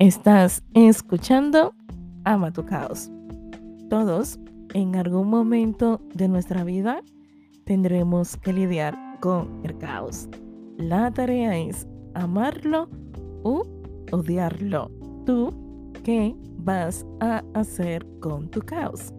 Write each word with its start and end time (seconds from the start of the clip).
Estás 0.00 0.64
escuchando 0.72 1.74
Ama 2.24 2.50
tu 2.54 2.64
caos. 2.64 3.10
Todos, 3.90 4.40
en 4.72 4.96
algún 4.96 5.28
momento 5.28 6.00
de 6.14 6.26
nuestra 6.26 6.64
vida, 6.64 7.02
tendremos 7.66 8.38
que 8.38 8.54
lidiar 8.54 8.96
con 9.20 9.60
el 9.62 9.76
caos. 9.76 10.26
La 10.78 11.10
tarea 11.10 11.58
es 11.58 11.86
amarlo 12.14 12.88
u 13.44 13.64
odiarlo. 14.10 14.90
¿Tú 15.26 15.52
qué 16.02 16.34
vas 16.56 17.04
a 17.20 17.44
hacer 17.52 18.06
con 18.20 18.48
tu 18.48 18.62
caos? 18.62 19.12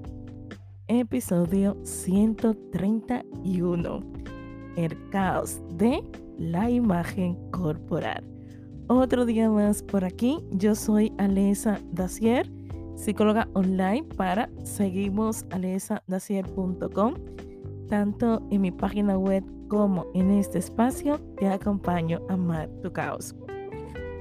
Episodio 0.88 1.77
131. 1.84 3.99
El 4.77 5.09
caos 5.11 5.61
de 5.75 6.03
la 6.39 6.71
imagen 6.71 7.38
corporal. 7.52 8.30
Otro 8.94 9.26
día 9.26 9.50
más 9.50 9.81
por 9.84 10.04
aquí. 10.04 10.40
Yo 10.52 10.76
soy 10.76 11.13
Alesa 11.18 11.80
Dacier, 11.94 12.52
psicóloga 12.98 13.48
online 13.54 14.04
para 14.17 14.50
seguimos 14.66 15.45
alesadasier.com. 15.52 17.14
Tanto 17.88 18.45
en 18.52 18.59
mi 18.59 18.70
página 18.70 19.17
web 19.17 19.45
como 19.70 20.08
en 20.14 20.31
este 20.31 20.59
espacio 20.59 21.22
te 21.38 21.48
acompaño 21.48 22.20
a 22.27 22.34
amar 22.34 22.67
tu 22.81 22.91
caos. 22.91 23.34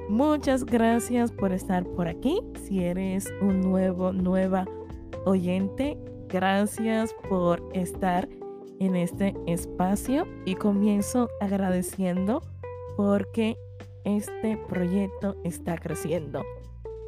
Muchas 0.09 0.65
gracias 0.65 1.33
por 1.33 1.53
estar 1.53 1.85
por 1.85 2.07
aquí. 2.07 2.41
Si 2.63 2.85
eres 2.85 3.27
un 3.43 3.63
nuevo, 3.63 4.13
nueva 4.13 4.69
oyente, 5.27 5.99
gracias 6.29 7.13
por 7.29 7.61
estar 7.75 8.29
en 8.79 8.95
este 8.95 9.35
espacio 9.49 10.29
y 10.45 10.55
comienzo 10.55 11.29
agradeciendo 11.41 12.41
porque 12.97 13.57
este 14.05 14.57
proyecto 14.69 15.37
está 15.45 15.77
creciendo. 15.79 16.45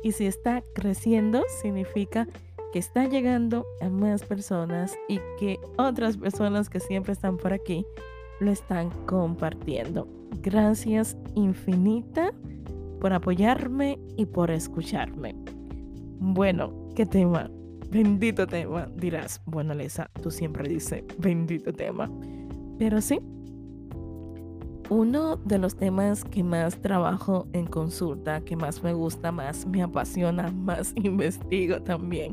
Y 0.03 0.13
si 0.13 0.27
está 0.27 0.63
creciendo, 0.75 1.45
significa 1.61 2.27
que 2.73 2.79
está 2.79 3.07
llegando 3.07 3.67
a 3.81 3.89
más 3.89 4.25
personas 4.25 4.97
y 5.09 5.19
que 5.39 5.59
otras 5.77 6.17
personas 6.17 6.69
que 6.71 6.81
siempre 6.81 7.13
están 7.13 7.37
por 7.37 7.53
aquí 7.53 7.85
lo 8.41 8.51
están 8.51 8.91
compartiendo. 9.07 10.09
Gracias 10.43 11.17
infinita 11.35 12.33
por 13.01 13.13
apoyarme 13.13 13.99
y 14.17 14.27
por 14.27 14.51
escucharme. 14.51 15.35
Bueno, 16.19 16.89
¿qué 16.97 17.05
tema? 17.05 17.51
Bendito 17.91 18.47
tema, 18.47 18.89
dirás. 18.97 19.43
Bueno, 19.45 19.75
Lesa, 19.75 20.09
tú 20.23 20.31
siempre 20.31 20.69
dices 20.69 21.05
bendito 21.19 21.73
tema. 21.73 22.11
Pero 22.79 23.01
sí, 23.01 23.21
uno 24.89 25.37
de 25.37 25.59
los 25.59 25.77
temas 25.77 26.25
que 26.25 26.43
más 26.43 26.81
trabajo 26.81 27.47
en 27.53 27.67
consulta, 27.67 28.41
que 28.41 28.57
más 28.57 28.83
me 28.83 28.93
gusta, 28.93 29.33
más 29.33 29.67
me 29.67 29.83
apasiona, 29.83 30.51
más 30.55 30.93
investigo 30.97 31.83
también, 31.83 32.33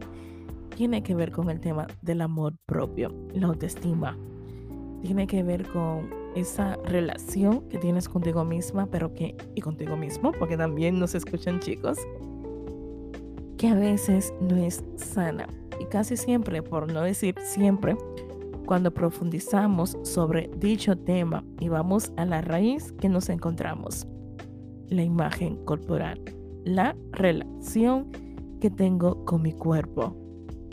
tiene 0.75 1.03
que 1.03 1.15
ver 1.15 1.31
con 1.31 1.49
el 1.49 1.59
tema 1.59 1.87
del 2.01 2.21
amor 2.21 2.53
propio, 2.65 3.13
la 3.33 3.47
autoestima. 3.47 4.17
Tiene 5.01 5.27
que 5.27 5.43
ver 5.43 5.67
con 5.67 6.09
esa 6.35 6.75
relación 6.85 7.67
que 7.69 7.77
tienes 7.77 8.07
contigo 8.07 8.43
misma, 8.43 8.85
pero 8.85 9.13
que, 9.13 9.35
y 9.55 9.61
contigo 9.61 9.95
mismo, 9.95 10.31
porque 10.33 10.57
también 10.57 10.99
nos 10.99 11.15
escuchan 11.15 11.59
chicos, 11.59 11.97
que 13.57 13.67
a 13.67 13.75
veces 13.75 14.33
no 14.41 14.55
es 14.55 14.83
sana. 14.95 15.47
Y 15.79 15.85
casi 15.85 16.17
siempre, 16.17 16.61
por 16.61 16.91
no 16.91 17.01
decir 17.01 17.35
siempre, 17.41 17.97
cuando 18.69 18.93
profundizamos 18.93 19.97
sobre 20.03 20.47
dicho 20.59 20.95
tema 20.95 21.43
y 21.59 21.69
vamos 21.69 22.13
a 22.17 22.25
la 22.25 22.39
raíz 22.41 22.91
que 22.91 23.09
nos 23.09 23.29
encontramos, 23.29 24.07
la 24.89 25.01
imagen 25.01 25.55
corporal, 25.65 26.21
la 26.65 26.95
relación 27.11 28.11
que 28.61 28.69
tengo 28.69 29.25
con 29.25 29.41
mi 29.41 29.53
cuerpo. 29.53 30.15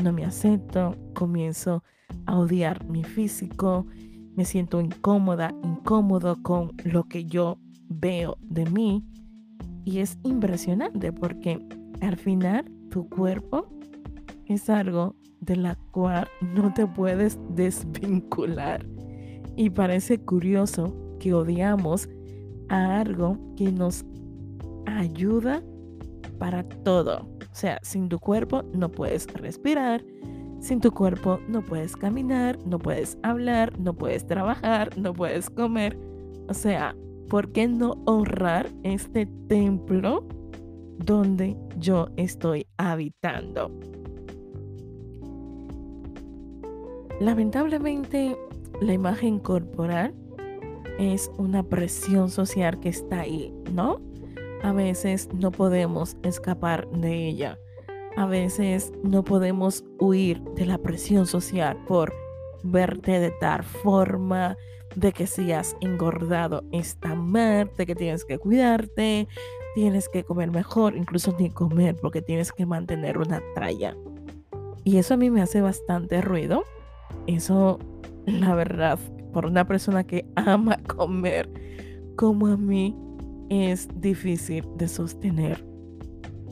No 0.05 0.13
me 0.13 0.27
acepto, 0.27 0.95
comienzo 1.15 1.83
a 2.27 2.39
odiar 2.39 2.85
mi 2.85 3.03
físico, 3.03 3.87
me 4.35 4.45
siento 4.45 4.83
incómoda, 4.83 5.55
incómodo 5.65 6.37
con 6.43 6.73
lo 6.85 7.05
que 7.05 7.25
yo 7.25 7.57
veo 7.89 8.37
de 8.43 8.67
mí. 8.67 9.07
Y 9.87 10.01
es 10.01 10.19
impresionante 10.23 11.15
porque 11.15 11.67
al 12.03 12.19
final 12.19 12.71
tu 12.91 13.09
cuerpo 13.09 13.67
es 14.45 14.69
algo 14.69 15.17
de 15.41 15.57
la 15.57 15.77
cual 15.93 16.29
no 16.41 16.73
te 16.73 16.87
puedes 16.87 17.39
desvincular. 17.51 18.85
Y 19.57 19.71
parece 19.71 20.19
curioso 20.19 20.95
que 21.19 21.33
odiamos 21.33 22.09
a 22.69 23.01
algo 23.01 23.39
que 23.57 23.73
nos 23.73 24.05
ayuda 24.87 25.63
para 26.39 26.63
todo. 26.63 27.29
O 27.41 27.55
sea, 27.59 27.79
sin 27.83 28.09
tu 28.09 28.19
cuerpo 28.19 28.63
no 28.75 28.91
puedes 28.91 29.27
respirar, 29.33 30.05
sin 30.61 30.81
tu 30.81 30.91
cuerpo 30.91 31.41
no 31.49 31.63
puedes 31.63 31.97
caminar, 31.97 32.59
no 32.67 32.79
puedes 32.79 33.19
hablar, 33.23 33.79
no 33.79 33.95
puedes 33.95 34.27
trabajar, 34.27 34.97
no 34.99 35.13
puedes 35.13 35.49
comer. 35.49 35.99
O 36.49 36.55
sea, 36.55 36.95
¿por 37.29 37.53
qué 37.53 37.67
no 37.67 38.03
honrar 38.05 38.69
este 38.83 39.27
templo 39.49 40.27
donde 40.99 41.57
yo 41.79 42.09
estoy 42.17 42.67
habitando? 42.77 43.71
Lamentablemente, 47.21 48.37
la 48.81 48.93
imagen 48.93 49.39
corporal 49.39 50.15
es 50.99 51.31
una 51.39 51.63
presión 51.63 52.31
social 52.31 52.79
que 52.79 52.91
está 52.91 53.21
ahí, 53.21 53.55
¿no? 53.73 54.01
A 54.63 54.73
veces 54.73 55.29
no 55.33 55.51
podemos 55.51 56.17
escapar 56.23 56.89
de 56.91 57.29
ella. 57.29 57.59
A 58.17 58.27
veces 58.27 58.93
no 59.03 59.25
podemos 59.25 59.85
huir 59.99 60.43
de 60.57 60.67
la 60.67 60.79
presión 60.79 61.27
social 61.27 61.79
por 61.87 62.13
verte 62.63 63.19
de 63.19 63.31
tal 63.31 63.63
forma, 63.63 64.57
de 64.95 65.13
que 65.13 65.27
si 65.27 65.53
has 65.53 65.77
engordado 65.81 66.65
está 66.73 67.15
mal, 67.15 67.71
de 67.77 67.87
que 67.87 67.95
tienes 67.95 68.25
que 68.25 68.39
cuidarte, 68.39 69.29
tienes 69.75 70.09
que 70.09 70.25
comer 70.25 70.51
mejor, 70.51 70.97
incluso 70.97 71.35
ni 71.39 71.51
comer 71.51 71.97
porque 71.97 72.23
tienes 72.23 72.53
que 72.53 72.67
mantener 72.67 73.19
una 73.19 73.43
talla. 73.55 73.95
Y 74.85 74.99
eso 74.99 75.15
a 75.15 75.17
mí 75.17 75.31
me 75.31 75.43
hace 75.43 75.61
bastante 75.61 76.21
ruido 76.21 76.65
eso, 77.27 77.79
la 78.27 78.55
verdad, 78.55 78.99
por 79.33 79.47
una 79.47 79.67
persona 79.67 80.05
que 80.05 80.27
ama 80.37 80.79
comer 80.87 81.49
como 82.17 82.47
a 82.47 82.57
mí, 82.57 82.97
es 83.49 83.89
difícil 84.01 84.65
de 84.77 84.89
sostener. 84.89 85.65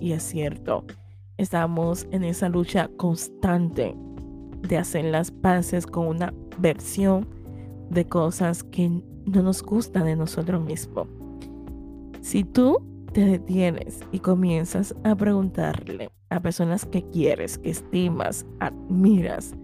Y 0.01 0.13
es 0.13 0.23
cierto, 0.23 0.85
estamos 1.39 2.07
en 2.11 2.25
esa 2.25 2.49
lucha 2.49 2.91
constante 2.97 3.97
de 4.69 4.79
hacer 4.79 5.07
las 5.07 5.31
paces 5.31 5.87
con 5.87 6.07
una 6.07 6.33
versión 6.59 7.27
de 7.91 8.07
cosas 8.07 8.63
que 8.65 8.89
no 8.89 9.43
nos 9.43 9.63
gustan 9.63 10.05
de 10.05 10.17
nosotros 10.17 10.63
mismos. 10.65 11.09
Si 12.21 12.45
tú 12.45 12.79
te 13.13 13.25
detienes 13.25 14.01
y 14.13 14.19
comienzas 14.19 14.95
a 15.05 15.15
preguntarle 15.15 16.11
a 16.31 16.41
personas 16.41 16.85
que 16.85 17.03
quieres, 17.11 17.59
que 17.59 17.71
estimas, 17.71 18.45
admiras, 18.61 19.55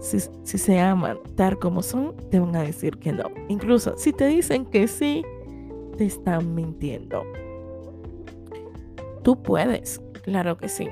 si, 0.00 0.18
se 0.44 0.80
aman 0.80 1.18
tal 1.36 1.58
como 1.58 1.82
son, 1.82 2.14
te 2.30 2.40
van 2.40 2.56
a 2.56 2.62
decir 2.62 2.96
que 2.98 3.12
no. 3.12 3.24
Incluso 3.48 3.94
si 3.96 4.12
te 4.12 4.26
dicen 4.26 4.64
que 4.66 4.88
sí, 4.88 5.24
te 5.96 6.06
están 6.06 6.54
mintiendo. 6.54 7.22
Tú 9.22 9.42
puedes, 9.42 10.00
claro 10.24 10.56
que 10.56 10.68
sí, 10.68 10.88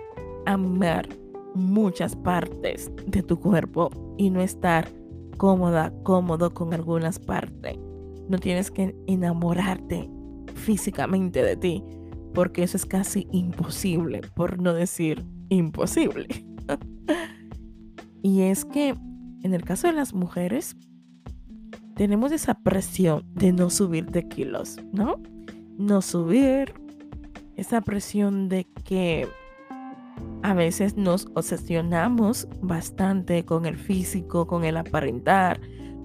amar 0.47 1.09
muchas 1.55 2.15
partes 2.15 2.91
de 3.07 3.23
tu 3.23 3.41
cuerpo 3.41 3.91
y 4.19 4.31
no 4.31 4.43
estar 4.43 4.89
cómoda, 5.39 5.93
cómodo 6.03 6.53
con 6.53 6.75
algunas 6.75 7.19
partes. 7.19 7.79
No 8.29 8.39
tienes 8.39 8.71
que 8.71 8.94
enamorarte 9.06 10.11
físicamente 10.55 11.43
de 11.43 11.56
ti, 11.56 11.82
porque 12.35 12.62
eso 12.62 12.77
es 12.77 12.85
casi 12.85 13.27
imposible, 13.32 14.21
por 14.37 14.61
no 14.61 14.75
decir 14.75 15.25
imposible. 15.49 16.27
Y 18.23 18.43
es 18.43 18.65
que 18.65 18.94
en 19.43 19.55
el 19.55 19.64
caso 19.64 19.87
de 19.87 19.93
las 19.93 20.14
mujeres, 20.14 20.76
tenemos 21.94 22.32
esa 22.32 22.55
presión 22.55 23.25
de 23.35 23.52
no 23.52 23.70
subir 23.70 24.06
de 24.06 24.29
kilos, 24.29 24.79
¿no? 24.93 25.20
No 25.76 26.00
subir, 26.02 26.73
esa 27.56 27.81
presión 27.81 28.49
de 28.49 28.67
que 28.85 29.29
a 30.43 30.55
veces 30.55 30.96
nos 30.96 31.26
obsesionamos 31.35 32.49
bastante 32.62 33.44
con 33.44 33.67
el 33.67 33.76
físico, 33.76 34.46
con 34.46 34.64
el 34.64 34.76
aparentar, 34.76 35.61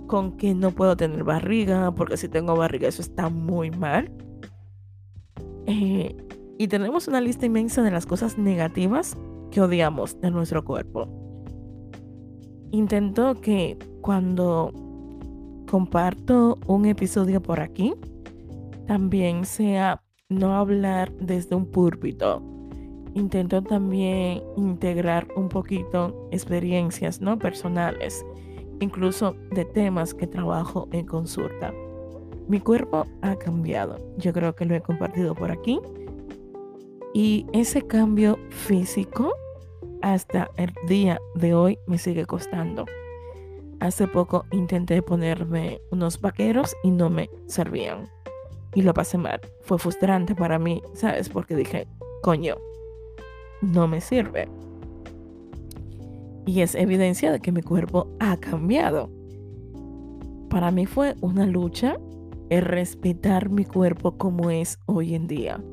con 0.07 0.35
que 0.37 0.55
no 0.55 0.71
puedo 0.71 0.97
tener 0.97 1.23
barriga, 1.23 1.93
porque 1.93 2.17
si 2.17 2.27
tengo 2.27 2.55
barriga 2.55 2.87
eso 2.87 3.01
está 3.01 3.29
muy 3.29 3.69
mal. 3.71 4.11
Eh, 5.67 6.15
y 6.57 6.67
tenemos 6.67 7.07
una 7.07 7.21
lista 7.21 7.45
inmensa 7.45 7.81
de 7.83 7.91
las 7.91 8.05
cosas 8.05 8.37
negativas 8.37 9.15
que 9.51 9.61
odiamos 9.61 10.19
de 10.21 10.31
nuestro 10.31 10.65
cuerpo 10.65 11.07
intento 12.73 13.35
que 13.35 13.77
cuando 14.01 14.73
comparto 15.69 16.57
un 16.65 16.87
episodio 16.87 17.41
por 17.41 17.59
aquí, 17.59 17.93
también 18.87 19.45
sea 19.45 20.01
no 20.29 20.55
hablar 20.55 21.11
desde 21.13 21.55
un 21.55 21.67
púlpito. 21.67 22.41
Intento 23.13 23.61
también 23.61 24.41
integrar 24.57 25.27
un 25.35 25.49
poquito 25.49 26.27
experiencias 26.31 27.21
no 27.21 27.37
personales, 27.37 28.25
incluso 28.79 29.35
de 29.51 29.65
temas 29.65 30.15
que 30.15 30.25
trabajo 30.25 30.87
en 30.91 31.05
consulta. 31.05 31.71
Mi 32.47 32.59
cuerpo 32.59 33.05
ha 33.21 33.35
cambiado. 33.35 33.99
Yo 34.17 34.33
creo 34.33 34.55
que 34.55 34.65
lo 34.65 34.73
he 34.73 34.81
compartido 34.81 35.35
por 35.35 35.51
aquí. 35.51 35.79
Y 37.13 37.45
ese 37.53 37.83
cambio 37.83 38.39
físico 38.49 39.31
hasta 40.03 40.51
el 40.57 40.73
día 40.85 41.19
de 41.33 41.55
hoy 41.55 41.79
me 41.87 41.97
sigue 41.97 42.25
costando. 42.25 42.85
Hace 43.79 44.05
poco 44.05 44.45
intenté 44.51 45.01
ponerme 45.01 45.79
unos 45.91 46.19
vaqueros 46.19 46.75
y 46.83 46.91
no 46.91 47.09
me 47.09 47.29
servían. 47.47 48.09
Y 48.75 48.81
lo 48.81 48.93
pasé 48.93 49.17
mal. 49.17 49.39
Fue 49.61 49.79
frustrante 49.79 50.35
para 50.35 50.59
mí, 50.59 50.81
¿sabes? 50.93 51.29
Porque 51.29 51.55
dije, 51.55 51.87
coño, 52.21 52.57
no 53.61 53.87
me 53.87 54.01
sirve. 54.01 54.49
Y 56.45 56.61
es 56.61 56.75
evidencia 56.75 57.31
de 57.31 57.39
que 57.39 57.53
mi 57.53 57.61
cuerpo 57.61 58.09
ha 58.19 58.35
cambiado. 58.37 59.09
Para 60.49 60.69
mí 60.71 60.85
fue 60.85 61.15
una 61.21 61.45
lucha 61.45 61.97
el 62.49 62.63
respetar 62.63 63.49
mi 63.49 63.63
cuerpo 63.63 64.17
como 64.17 64.49
es 64.49 64.79
hoy 64.85 65.15
en 65.15 65.27
día. 65.27 65.63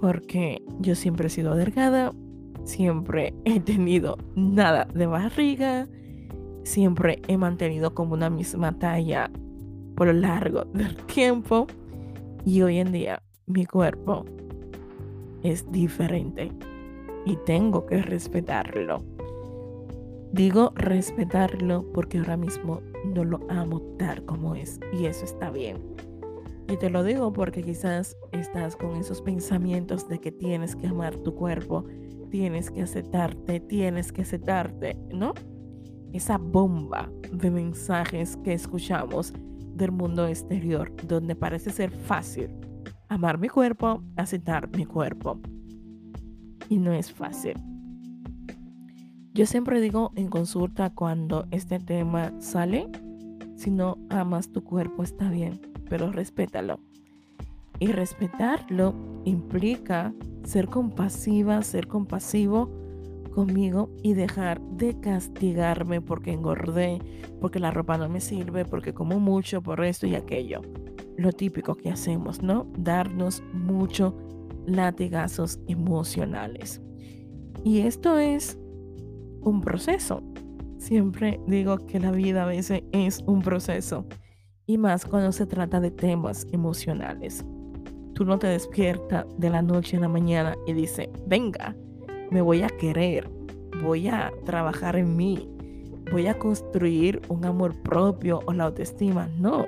Porque 0.00 0.62
yo 0.80 0.96
siempre 0.96 1.28
he 1.28 1.30
sido 1.30 1.54
delgada, 1.54 2.12
siempre 2.66 3.32
he 3.44 3.60
tenido 3.60 4.18
nada 4.34 4.86
de 4.92 5.06
barriga, 5.06 5.88
siempre 6.64 7.22
he 7.28 7.38
mantenido 7.38 7.94
como 7.94 8.14
una 8.14 8.28
misma 8.28 8.78
talla 8.78 9.30
por 9.94 10.08
lo 10.08 10.12
largo 10.12 10.64
del 10.74 10.96
tiempo 11.06 11.66
y 12.44 12.62
hoy 12.62 12.78
en 12.78 12.92
día 12.92 13.22
mi 13.46 13.64
cuerpo 13.64 14.24
es 15.42 15.70
diferente 15.70 16.52
y 17.24 17.36
tengo 17.46 17.86
que 17.86 18.02
respetarlo. 18.02 19.02
Digo 20.32 20.72
respetarlo 20.74 21.90
porque 21.92 22.18
ahora 22.18 22.36
mismo 22.36 22.82
no 23.14 23.24
lo 23.24 23.40
amo 23.48 23.80
tal 23.98 24.24
como 24.24 24.54
es 24.54 24.80
y 24.92 25.06
eso 25.06 25.24
está 25.24 25.50
bien. 25.50 25.78
Y 26.68 26.76
te 26.76 26.90
lo 26.90 27.04
digo 27.04 27.32
porque 27.32 27.62
quizás 27.62 28.16
estás 28.32 28.76
con 28.76 28.96
esos 28.96 29.22
pensamientos 29.22 30.08
de 30.08 30.18
que 30.18 30.32
tienes 30.32 30.74
que 30.74 30.88
amar 30.88 31.16
tu 31.16 31.34
cuerpo, 31.34 31.84
tienes 32.26 32.70
que 32.70 32.82
aceptarte, 32.82 33.60
tienes 33.60 34.12
que 34.12 34.22
aceptarte, 34.22 34.96
¿no? 35.12 35.34
esa 36.12 36.38
bomba 36.38 37.10
de 37.32 37.50
mensajes 37.50 38.36
que 38.38 38.54
escuchamos 38.54 39.32
del 39.74 39.92
mundo 39.92 40.26
exterior, 40.26 40.92
donde 41.06 41.34
parece 41.34 41.70
ser 41.70 41.90
fácil 41.90 42.48
amar 43.08 43.38
mi 43.38 43.48
cuerpo, 43.48 44.02
aceptar 44.16 44.68
mi 44.76 44.84
cuerpo. 44.84 45.38
Y 46.68 46.78
no 46.78 46.92
es 46.92 47.12
fácil. 47.12 47.54
Yo 49.32 49.46
siempre 49.46 49.80
digo 49.80 50.12
en 50.16 50.28
consulta 50.28 50.90
cuando 50.90 51.46
este 51.50 51.78
tema 51.78 52.32
sale, 52.40 52.88
si 53.54 53.70
no 53.70 53.98
amas 54.08 54.50
tu 54.50 54.64
cuerpo 54.64 55.02
está 55.02 55.30
bien, 55.30 55.60
pero 55.88 56.10
respétalo. 56.10 56.80
Y 57.78 57.88
respetarlo 57.88 58.94
implica 59.26 60.14
ser 60.44 60.68
compasiva, 60.68 61.60
ser 61.62 61.86
compasivo 61.86 62.70
conmigo 63.34 63.90
y 64.02 64.14
dejar 64.14 64.60
de 64.62 64.98
castigarme 64.98 66.00
porque 66.00 66.32
engordé, 66.32 66.98
porque 67.40 67.60
la 67.60 67.70
ropa 67.70 67.98
no 67.98 68.08
me 68.08 68.20
sirve, 68.20 68.64
porque 68.64 68.94
como 68.94 69.20
mucho 69.20 69.60
por 69.60 69.84
esto 69.84 70.06
y 70.06 70.14
aquello. 70.14 70.62
Lo 71.18 71.32
típico 71.32 71.74
que 71.74 71.90
hacemos, 71.90 72.42
¿no? 72.42 72.66
Darnos 72.78 73.42
mucho 73.52 74.16
latigazos 74.66 75.58
emocionales. 75.66 76.80
Y 77.62 77.80
esto 77.80 78.18
es 78.18 78.58
un 79.42 79.60
proceso. 79.60 80.22
Siempre 80.78 81.40
digo 81.46 81.78
que 81.78 82.00
la 82.00 82.12
vida 82.12 82.44
a 82.44 82.46
veces 82.46 82.82
es 82.92 83.22
un 83.26 83.42
proceso. 83.42 84.06
Y 84.66 84.78
más 84.78 85.04
cuando 85.04 85.32
se 85.32 85.46
trata 85.46 85.80
de 85.80 85.90
temas 85.90 86.46
emocionales. 86.52 87.44
Tú 88.16 88.24
no 88.24 88.38
te 88.38 88.46
despiertas 88.46 89.26
de 89.36 89.50
la 89.50 89.60
noche 89.60 89.98
a 89.98 90.00
la 90.00 90.08
mañana 90.08 90.56
y 90.66 90.72
dices, 90.72 91.06
venga, 91.26 91.76
me 92.30 92.40
voy 92.40 92.62
a 92.62 92.68
querer, 92.68 93.28
voy 93.82 94.08
a 94.08 94.32
trabajar 94.46 94.96
en 94.96 95.18
mí, 95.18 95.46
voy 96.10 96.26
a 96.26 96.38
construir 96.38 97.20
un 97.28 97.44
amor 97.44 97.74
propio 97.82 98.40
o 98.46 98.54
la 98.54 98.64
autoestima. 98.64 99.28
No, 99.36 99.66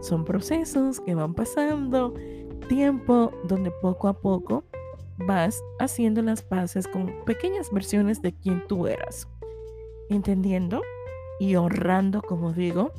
son 0.00 0.24
procesos 0.24 1.00
que 1.00 1.14
van 1.14 1.34
pasando, 1.34 2.14
tiempo 2.66 3.30
donde 3.44 3.70
poco 3.82 4.08
a 4.08 4.14
poco 4.14 4.64
vas 5.18 5.62
haciendo 5.78 6.22
las 6.22 6.40
paces 6.40 6.88
con 6.88 7.12
pequeñas 7.26 7.70
versiones 7.70 8.22
de 8.22 8.32
quien 8.32 8.66
tú 8.68 8.86
eras, 8.86 9.28
entendiendo 10.08 10.80
y 11.38 11.56
honrando, 11.56 12.22
como 12.22 12.54
digo, 12.54 12.90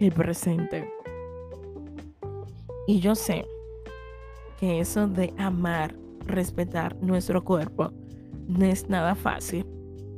el 0.00 0.10
presente. 0.10 0.90
Y 2.86 3.00
yo 3.00 3.14
sé 3.14 3.44
que 4.58 4.80
eso 4.80 5.06
de 5.06 5.32
amar, 5.38 5.94
respetar 6.26 6.96
nuestro 7.02 7.44
cuerpo, 7.44 7.92
no 8.48 8.64
es 8.64 8.88
nada 8.88 9.14
fácil 9.14 9.66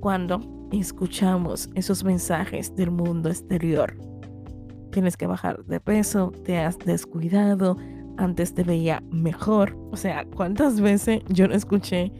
cuando 0.00 0.40
escuchamos 0.72 1.68
esos 1.74 2.04
mensajes 2.04 2.74
del 2.76 2.90
mundo 2.90 3.28
exterior. 3.28 3.96
Tienes 4.90 5.16
que 5.16 5.26
bajar 5.26 5.64
de 5.64 5.80
peso, 5.80 6.32
te 6.44 6.58
has 6.58 6.78
descuidado, 6.78 7.76
antes 8.16 8.54
te 8.54 8.64
veía 8.64 9.02
mejor. 9.10 9.76
O 9.90 9.96
sea, 9.96 10.24
¿cuántas 10.24 10.80
veces 10.80 11.22
yo 11.28 11.48
no 11.48 11.54
escuché 11.54 12.12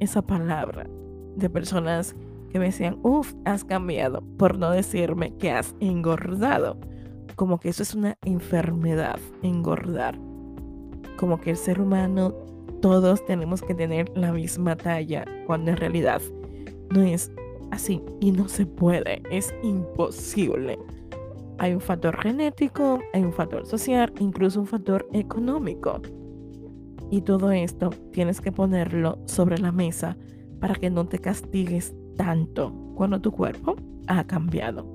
esa 0.00 0.22
palabra 0.22 0.86
de 1.36 1.50
personas 1.50 2.14
que 2.50 2.58
me 2.58 2.66
decían, 2.66 2.98
uff, 3.02 3.34
has 3.44 3.64
cambiado, 3.64 4.22
por 4.38 4.58
no 4.58 4.70
decirme 4.70 5.34
que 5.38 5.50
has 5.50 5.74
engordado? 5.80 6.78
Como 7.36 7.58
que 7.58 7.70
eso 7.70 7.82
es 7.82 7.94
una 7.94 8.16
enfermedad, 8.22 9.18
engordar. 9.42 10.18
Como 11.24 11.40
que 11.40 11.52
el 11.52 11.56
ser 11.56 11.80
humano 11.80 12.34
todos 12.82 13.24
tenemos 13.24 13.62
que 13.62 13.74
tener 13.74 14.14
la 14.14 14.30
misma 14.30 14.76
talla, 14.76 15.24
cuando 15.46 15.70
en 15.70 15.78
realidad 15.78 16.20
no 16.90 17.00
es 17.00 17.32
así 17.70 18.02
y 18.20 18.30
no 18.30 18.46
se 18.46 18.66
puede, 18.66 19.22
es 19.30 19.54
imposible. 19.62 20.78
Hay 21.56 21.72
un 21.72 21.80
factor 21.80 22.14
genético, 22.20 22.98
hay 23.14 23.22
un 23.22 23.32
factor 23.32 23.64
social, 23.64 24.12
incluso 24.18 24.60
un 24.60 24.66
factor 24.66 25.08
económico. 25.14 26.02
Y 27.10 27.22
todo 27.22 27.52
esto 27.52 27.88
tienes 28.12 28.42
que 28.42 28.52
ponerlo 28.52 29.18
sobre 29.24 29.56
la 29.56 29.72
mesa 29.72 30.18
para 30.60 30.74
que 30.74 30.90
no 30.90 31.06
te 31.06 31.20
castigues 31.20 31.94
tanto 32.18 32.70
cuando 32.96 33.18
tu 33.18 33.32
cuerpo 33.32 33.76
ha 34.08 34.24
cambiado. 34.24 34.93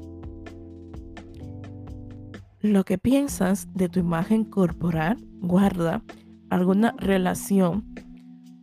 Lo 2.62 2.84
que 2.84 2.98
piensas 2.98 3.70
de 3.74 3.88
tu 3.88 4.02
imagen 4.02 4.44
corporal 4.44 5.18
guarda 5.40 6.04
alguna 6.50 6.94
relación 6.98 7.86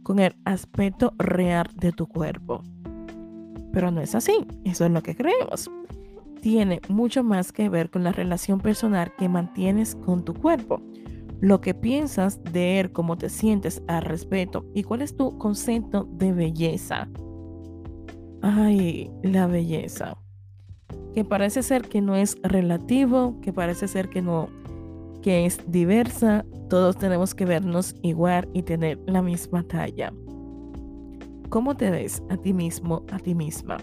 con 0.03 0.19
el 0.19 0.37
aspecto 0.45 1.15
real 1.17 1.67
de 1.77 1.93
tu 1.93 2.07
cuerpo. 2.07 2.63
Pero 3.73 3.91
no 3.91 4.03
es 4.03 4.15
así, 4.15 4.47
eso 4.65 4.85
es 4.85 4.91
lo 4.91 5.03
que 5.03 5.17
creemos. 5.17 5.71
Tiene 6.43 6.83
mucho 6.91 7.25
más 7.25 7.53
que 7.53 7.71
ver 7.71 7.89
con 7.91 8.05
la 8.05 8.13
relación 8.13 8.61
personal 8.61 9.13
que 9.17 9.31
mantienes 9.31 9.95
con 9.95 10.27
tu 10.27 10.35
cuerpo, 10.35 10.83
lo 11.41 11.63
que 11.63 11.73
piensas 11.73 12.45
de 12.45 12.81
él, 12.81 12.93
cómo 12.93 13.17
te 13.17 13.31
sientes 13.31 13.83
al 13.89 14.03
respeto 14.03 14.67
y 14.75 14.83
cuál 14.83 15.01
es 15.01 15.17
tu 15.17 15.39
concepto 15.39 16.05
de 16.05 16.33
belleza. 16.33 17.09
Ay, 18.43 19.11
la 19.23 19.47
belleza. 19.47 20.19
Que 21.17 21.25
parece 21.25 21.63
ser 21.63 21.89
que 21.89 22.03
no 22.03 22.15
es 22.15 22.37
relativo, 22.43 23.41
que 23.41 23.51
parece 23.51 23.89
ser 23.89 24.11
que 24.11 24.21
no 24.21 24.51
que 25.23 25.47
es 25.47 25.59
diversa, 25.67 26.45
todos 26.69 26.99
tenemos 26.99 27.35
que 27.35 27.47
vernos 27.47 27.95
igual 28.03 28.47
y 28.53 28.63
tener 28.63 29.01
la 29.07 29.23
misma 29.23 29.63
talla. 29.63 30.13
¿Cómo 31.49 31.75
te 31.75 31.91
ves 31.91 32.23
a 32.29 32.37
ti 32.37 32.53
mismo, 32.53 33.03
a 33.11 33.19
ti 33.19 33.35
misma? 33.35 33.79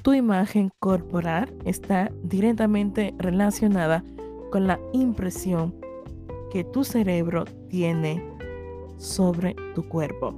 Tu 0.00 0.14
imagen 0.14 0.70
corporal 0.78 1.54
está 1.66 2.10
directamente 2.22 3.14
relacionada 3.18 4.02
con 4.50 4.66
la 4.66 4.80
impresión 4.94 5.74
que 6.50 6.64
tu 6.64 6.82
cerebro 6.82 7.44
tiene 7.68 8.24
sobre 8.96 9.54
tu 9.74 9.86
cuerpo. 9.86 10.32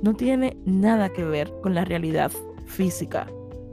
No 0.00 0.14
tiene 0.14 0.56
nada 0.64 1.08
que 1.08 1.24
ver 1.24 1.52
con 1.60 1.74
la 1.74 1.84
realidad 1.84 2.30
física. 2.66 3.26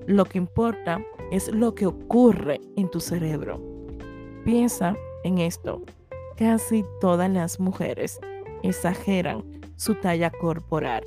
Lo 0.08 0.26
que 0.26 0.38
importa 0.38 1.04
es 1.32 1.52
lo 1.52 1.74
que 1.74 1.88
ocurre 1.88 2.62
en 2.76 2.90
tu 2.90 3.00
cerebro. 3.00 3.60
Piensa 4.44 4.96
en 5.24 5.40
esto. 5.40 5.82
Casi 6.38 6.86
todas 7.02 7.30
las 7.30 7.60
mujeres 7.60 8.20
exageran 8.62 9.44
su 9.76 9.96
talla 9.96 10.30
corporal 10.30 11.04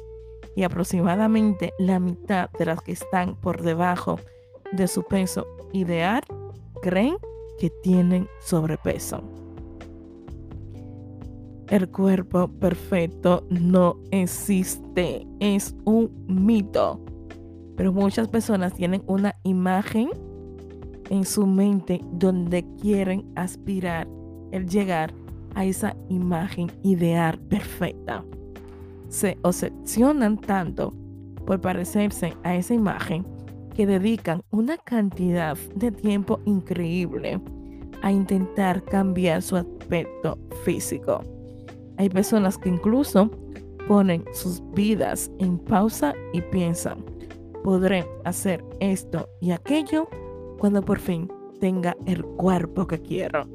y 0.56 0.64
aproximadamente 0.64 1.72
la 1.78 2.00
mitad 2.00 2.50
de 2.58 2.66
las 2.66 2.80
que 2.82 2.92
están 2.92 3.36
por 3.36 3.62
debajo 3.62 4.18
de 4.72 4.88
su 4.88 5.04
peso 5.04 5.46
ideal 5.72 6.22
creen 6.82 7.16
que 7.58 7.70
tienen 7.70 8.28
sobrepeso. 8.40 9.22
El 11.68 11.90
cuerpo 11.90 12.48
perfecto 12.48 13.44
no 13.50 14.00
existe, 14.10 15.26
es 15.38 15.76
un 15.84 16.10
mito. 16.26 17.00
Pero 17.78 17.92
muchas 17.92 18.26
personas 18.26 18.74
tienen 18.74 19.02
una 19.06 19.36
imagen 19.44 20.10
en 21.10 21.24
su 21.24 21.46
mente 21.46 22.00
donde 22.12 22.66
quieren 22.82 23.24
aspirar 23.36 24.08
el 24.50 24.68
llegar 24.68 25.14
a 25.54 25.64
esa 25.64 25.96
imagen 26.08 26.70
ideal 26.82 27.38
perfecta. 27.38 28.24
Se 29.08 29.38
obsesionan 29.42 30.38
tanto 30.38 30.92
por 31.46 31.60
parecerse 31.60 32.34
a 32.42 32.56
esa 32.56 32.74
imagen 32.74 33.24
que 33.76 33.86
dedican 33.86 34.42
una 34.50 34.76
cantidad 34.76 35.56
de 35.76 35.92
tiempo 35.92 36.40
increíble 36.46 37.40
a 38.02 38.10
intentar 38.10 38.84
cambiar 38.84 39.40
su 39.40 39.54
aspecto 39.54 40.36
físico. 40.64 41.22
Hay 41.96 42.08
personas 42.08 42.58
que 42.58 42.70
incluso 42.70 43.30
ponen 43.86 44.24
sus 44.32 44.60
vidas 44.72 45.30
en 45.38 45.58
pausa 45.58 46.12
y 46.32 46.40
piensan, 46.42 47.04
podré 47.62 48.06
hacer 48.24 48.64
esto 48.80 49.28
y 49.40 49.50
aquello 49.50 50.08
cuando 50.58 50.82
por 50.82 50.98
fin 50.98 51.28
tenga 51.60 51.96
el 52.06 52.24
cuerpo 52.24 52.86
que 52.86 53.00
quiero. 53.00 53.46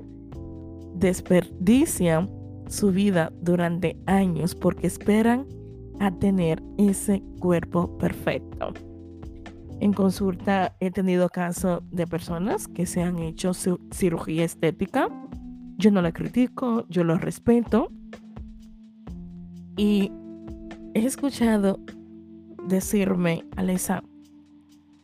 Desperdician 0.96 2.30
su 2.68 2.92
vida 2.92 3.32
durante 3.42 3.98
años 4.06 4.56
porque 4.56 4.88
esperan 4.88 5.46
a 6.00 6.12
tener 6.12 6.62
ese 6.78 7.24
cuerpo 7.40 7.98
perfecto. 7.98 8.74
En 9.80 9.94
consulta 9.94 10.76
he 10.80 10.92
tenido 10.92 11.30
casos 11.30 11.82
de 11.92 12.08
personas 12.08 12.68
que 12.68 12.86
se 12.86 13.02
han 13.02 13.20
hecho 13.20 13.54
cirugía 13.54 14.46
estética. 14.46 15.10
Yo 15.78 15.92
no 15.92 16.02
la 16.02 16.12
critico, 16.12 16.86
yo 16.88 17.04
lo 17.04 17.18
respeto. 17.18 17.90
Y 19.76 20.12
he 20.94 21.06
escuchado 21.06 21.80
decirme, 22.68 23.46
Alesa, 23.56 24.04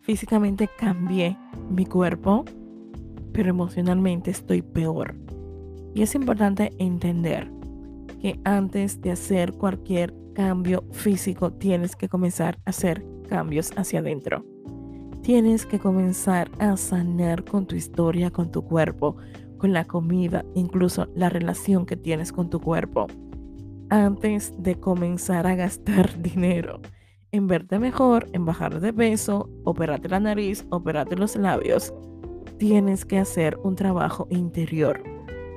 físicamente 0.02 0.70
cambié 0.78 1.38
mi 1.70 1.86
cuerpo, 1.86 2.46
pero 3.32 3.50
emocionalmente 3.50 4.32
estoy 4.32 4.62
peor. 4.62 5.16
Y 5.94 6.02
es 6.02 6.16
importante 6.16 6.72
entender 6.78 7.52
que 8.22 8.40
antes 8.44 9.02
de 9.02 9.12
hacer 9.12 9.54
cualquier 9.54 10.14
cambio 10.34 10.84
físico 10.92 11.52
tienes 11.52 11.96
que 11.96 12.10
comenzar 12.10 12.58
a 12.66 12.70
hacer 12.70 13.06
cambios 13.28 13.72
hacia 13.76 14.00
adentro. 14.00 14.46
Tienes 15.22 15.66
que 15.66 15.80
comenzar 15.80 16.50
a 16.60 16.76
sanar 16.78 17.44
con 17.44 17.66
tu 17.66 17.76
historia, 17.76 18.32
con 18.32 18.52
tu 18.52 18.64
cuerpo, 18.64 19.18
con 19.58 19.74
la 19.74 19.86
comida, 19.86 20.46
incluso 20.56 21.08
la 21.14 21.30
relación 21.30 21.86
que 21.86 21.98
tienes 21.98 22.32
con 22.32 22.50
tu 22.50 22.60
cuerpo. 22.60 23.08
Antes 23.90 24.54
de 24.58 24.80
comenzar 24.80 25.46
a 25.46 25.56
gastar 25.56 26.22
dinero 26.22 26.82
en 27.32 27.48
verte 27.48 27.80
mejor, 27.80 28.28
en 28.34 28.46
bajar 28.46 28.80
de 28.80 28.94
peso, 28.94 29.50
operarte 29.64 30.10
la 30.10 30.20
nariz, 30.20 30.66
operarte 30.70 31.16
los 31.16 31.36
labios, 31.36 31.94
tienes 32.58 33.06
que 33.06 33.20
hacer 33.20 33.58
un 33.64 33.76
trabajo 33.76 34.28
interior, 34.30 35.02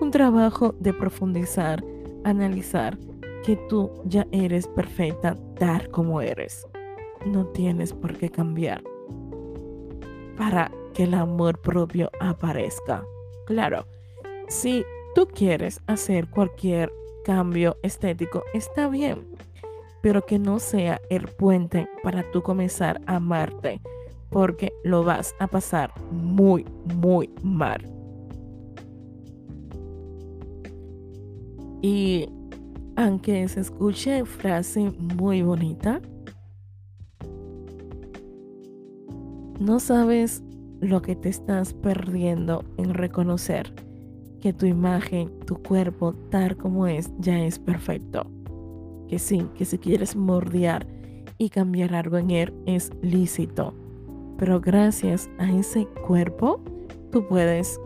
un 0.00 0.10
trabajo 0.10 0.74
de 0.78 0.92
profundizar, 0.92 1.84
analizar 2.24 2.98
que 3.44 3.56
tú 3.68 3.90
ya 4.04 4.26
eres 4.30 4.68
perfecta 4.68 5.36
tal 5.58 5.88
como 5.90 6.20
eres. 6.20 6.66
No 7.26 7.46
tienes 7.46 7.92
por 7.92 8.16
qué 8.16 8.30
cambiar 8.30 8.82
para 10.36 10.70
que 10.94 11.04
el 11.04 11.14
amor 11.14 11.60
propio 11.60 12.10
aparezca. 12.20 13.04
Claro, 13.46 13.86
si 14.48 14.84
tú 15.14 15.26
quieres 15.26 15.80
hacer 15.86 16.28
cualquier 16.28 16.92
cambio 17.24 17.76
estético, 17.82 18.42
está 18.54 18.88
bien 18.88 19.31
pero 20.02 20.26
que 20.26 20.38
no 20.38 20.58
sea 20.58 21.00
el 21.08 21.28
puente 21.28 21.88
para 22.02 22.28
tú 22.32 22.42
comenzar 22.42 23.00
a 23.06 23.16
amarte, 23.16 23.80
porque 24.28 24.72
lo 24.84 25.04
vas 25.04 25.34
a 25.38 25.46
pasar 25.46 25.94
muy, 26.10 26.66
muy 26.96 27.30
mal. 27.42 27.80
Y 31.80 32.28
aunque 32.96 33.48
se 33.48 33.60
escuche 33.60 34.24
frase 34.24 34.92
muy 34.98 35.42
bonita, 35.42 36.00
no 39.60 39.78
sabes 39.78 40.42
lo 40.80 41.00
que 41.00 41.14
te 41.14 41.28
estás 41.28 41.74
perdiendo 41.74 42.64
en 42.76 42.92
reconocer 42.92 43.72
que 44.40 44.52
tu 44.52 44.66
imagen, 44.66 45.30
tu 45.46 45.62
cuerpo 45.62 46.14
tal 46.30 46.56
como 46.56 46.88
es, 46.88 47.12
ya 47.20 47.38
es 47.44 47.60
perfecto 47.60 48.26
que 49.12 49.18
sí, 49.18 49.46
que 49.58 49.66
si 49.66 49.76
quieres 49.76 50.16
mordear 50.16 50.86
y 51.36 51.50
cambiar 51.50 51.94
algo 51.94 52.16
en 52.16 52.30
él 52.30 52.54
es 52.64 52.90
lícito. 53.02 53.74
Pero 54.38 54.58
gracias 54.58 55.28
a 55.36 55.52
ese 55.52 55.86
cuerpo, 56.06 56.62
tú 57.10 57.28
puedes 57.28 57.78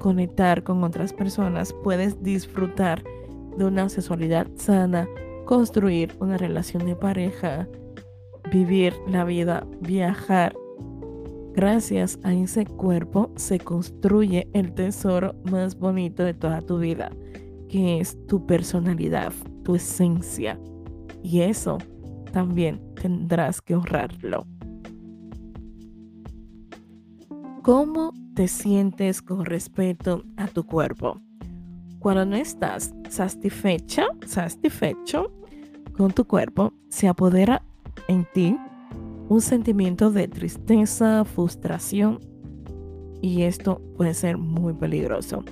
conectar 0.00 0.64
con 0.64 0.82
otras 0.82 1.12
personas, 1.12 1.72
puedes 1.84 2.20
disfrutar 2.20 3.00
de 3.56 3.64
una 3.64 3.88
sexualidad 3.88 4.48
sana, 4.56 5.06
construir 5.44 6.16
una 6.18 6.36
relación 6.36 6.84
de 6.84 6.96
pareja, 6.96 7.68
vivir 8.50 8.92
la 9.06 9.22
vida, 9.22 9.64
viajar. 9.82 10.52
Gracias 11.54 12.18
a 12.24 12.34
ese 12.34 12.66
cuerpo 12.66 13.30
se 13.36 13.60
construye 13.60 14.48
el 14.52 14.74
tesoro 14.74 15.36
más 15.48 15.78
bonito 15.78 16.24
de 16.24 16.34
toda 16.34 16.60
tu 16.60 16.80
vida, 16.80 17.12
que 17.72 18.00
es 18.00 18.18
tu 18.26 18.44
personalidad, 18.44 19.32
tu 19.64 19.74
esencia 19.76 20.60
y 21.22 21.40
eso 21.40 21.78
también 22.30 22.82
tendrás 23.00 23.62
que 23.62 23.74
honrarlo. 23.74 24.46
¿Cómo 27.62 28.12
te 28.34 28.46
sientes 28.46 29.22
con 29.22 29.46
respecto 29.46 30.22
a 30.36 30.48
tu 30.48 30.66
cuerpo? 30.66 31.18
Cuando 31.98 32.26
no 32.26 32.36
estás 32.36 32.92
satisfecha, 33.08 34.04
satisfecho 34.26 35.32
con 35.96 36.12
tu 36.12 36.26
cuerpo, 36.26 36.74
se 36.90 37.08
apodera 37.08 37.62
en 38.06 38.26
ti 38.34 38.54
un 39.30 39.40
sentimiento 39.40 40.10
de 40.10 40.28
tristeza, 40.28 41.24
frustración 41.24 42.20
y 43.22 43.42
esto 43.42 43.80
puede 43.96 44.12
ser 44.12 44.36
muy 44.36 44.74
peligroso. 44.74 45.42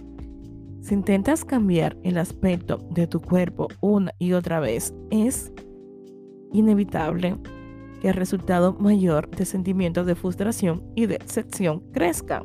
Si 0.80 0.94
intentas 0.94 1.44
cambiar 1.44 1.96
el 2.02 2.16
aspecto 2.16 2.78
de 2.90 3.06
tu 3.06 3.20
cuerpo 3.20 3.68
una 3.80 4.12
y 4.18 4.32
otra 4.32 4.60
vez, 4.60 4.94
es 5.10 5.52
inevitable 6.52 7.36
que 8.00 8.08
el 8.08 8.14
resultado 8.14 8.72
mayor 8.72 9.28
de 9.30 9.44
sentimientos 9.44 10.06
de 10.06 10.14
frustración 10.14 10.82
y 10.96 11.06
de 11.06 11.18
sección 11.26 11.80
crezca. 11.92 12.44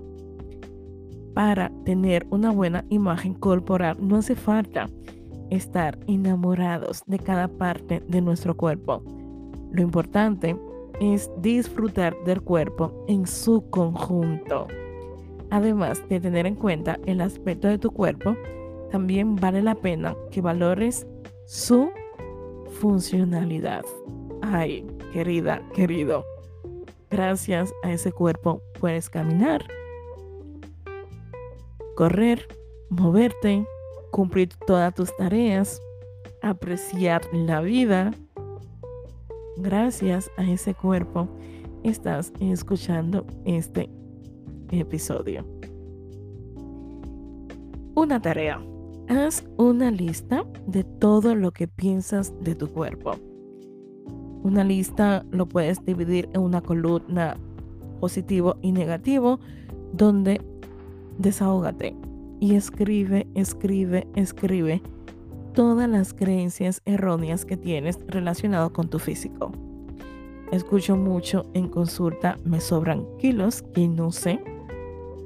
Para 1.33 1.71
tener 1.85 2.27
una 2.29 2.51
buena 2.51 2.85
imagen 2.89 3.33
corporal 3.33 3.97
no 3.99 4.17
hace 4.17 4.35
falta 4.35 4.89
estar 5.49 5.97
enamorados 6.07 7.03
de 7.07 7.19
cada 7.19 7.47
parte 7.47 8.01
de 8.07 8.21
nuestro 8.21 8.55
cuerpo. 8.55 9.01
Lo 9.71 9.81
importante 9.81 10.57
es 10.99 11.29
disfrutar 11.41 12.15
del 12.25 12.41
cuerpo 12.41 13.05
en 13.07 13.27
su 13.27 13.69
conjunto. 13.69 14.67
Además 15.55 16.03
de 16.09 16.19
tener 16.19 16.45
en 16.45 16.55
cuenta 16.55 16.99
el 17.05 17.21
aspecto 17.21 17.69
de 17.69 17.77
tu 17.77 17.89
cuerpo, 17.91 18.35
también 18.91 19.37
vale 19.37 19.61
la 19.61 19.73
pena 19.73 20.13
que 20.29 20.41
valores 20.41 21.07
su 21.45 21.91
funcionalidad. 22.81 23.85
Ay, 24.41 24.85
querida, 25.13 25.61
querido, 25.73 26.25
gracias 27.09 27.73
a 27.83 27.93
ese 27.93 28.11
cuerpo 28.11 28.61
puedes 28.81 29.09
caminar, 29.09 29.65
correr, 31.95 32.49
moverte, 32.89 33.65
cumplir 34.11 34.49
todas 34.67 34.93
tus 34.93 35.15
tareas, 35.15 35.81
apreciar 36.41 37.21
la 37.31 37.61
vida. 37.61 38.11
Gracias 39.55 40.29
a 40.35 40.43
ese 40.43 40.73
cuerpo 40.73 41.29
estás 41.81 42.33
escuchando 42.41 43.25
este 43.45 43.89
episodio. 44.71 45.45
Una 47.95 48.21
tarea. 48.21 48.61
Haz 49.07 49.45
una 49.57 49.91
lista 49.91 50.45
de 50.67 50.83
todo 50.83 51.35
lo 51.35 51.51
que 51.51 51.67
piensas 51.67 52.33
de 52.41 52.55
tu 52.55 52.67
cuerpo. 52.67 53.15
Una 54.43 54.63
lista 54.63 55.25
lo 55.31 55.47
puedes 55.47 55.83
dividir 55.85 56.29
en 56.33 56.41
una 56.41 56.61
columna 56.61 57.37
positivo 57.99 58.57
y 58.61 58.71
negativo 58.71 59.39
donde 59.93 60.41
desahógate 61.17 61.95
y 62.39 62.55
escribe, 62.55 63.27
escribe, 63.33 64.07
escribe 64.15 64.81
todas 65.53 65.89
las 65.89 66.13
creencias 66.13 66.81
erróneas 66.85 67.45
que 67.45 67.57
tienes 67.57 67.99
relacionado 68.07 68.73
con 68.73 68.89
tu 68.89 68.99
físico. 68.99 69.51
Escucho 70.51 70.95
mucho 70.95 71.45
en 71.53 71.69
consulta, 71.69 72.37
me 72.43 72.59
sobran 72.59 73.05
kilos 73.17 73.63
que 73.73 73.87
no 73.87 74.11
sé 74.11 74.39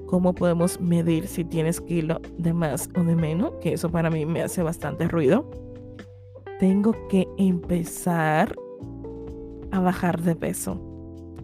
cómo 0.09 0.33
podemos 0.33 0.81
medir 0.81 1.27
si 1.27 1.43
tienes 1.43 1.79
kilo 1.79 2.19
de 2.39 2.51
más 2.51 2.89
o 2.97 3.03
de 3.03 3.15
menos, 3.15 3.51
que 3.61 3.73
eso 3.73 3.91
para 3.91 4.09
mí 4.09 4.25
me 4.25 4.41
hace 4.41 4.63
bastante 4.63 5.07
ruido. 5.07 5.47
tengo 6.59 6.93
que 7.07 7.27
empezar 7.37 8.53
a 9.71 9.79
bajar 9.79 10.21
de 10.21 10.35
peso. 10.35 10.81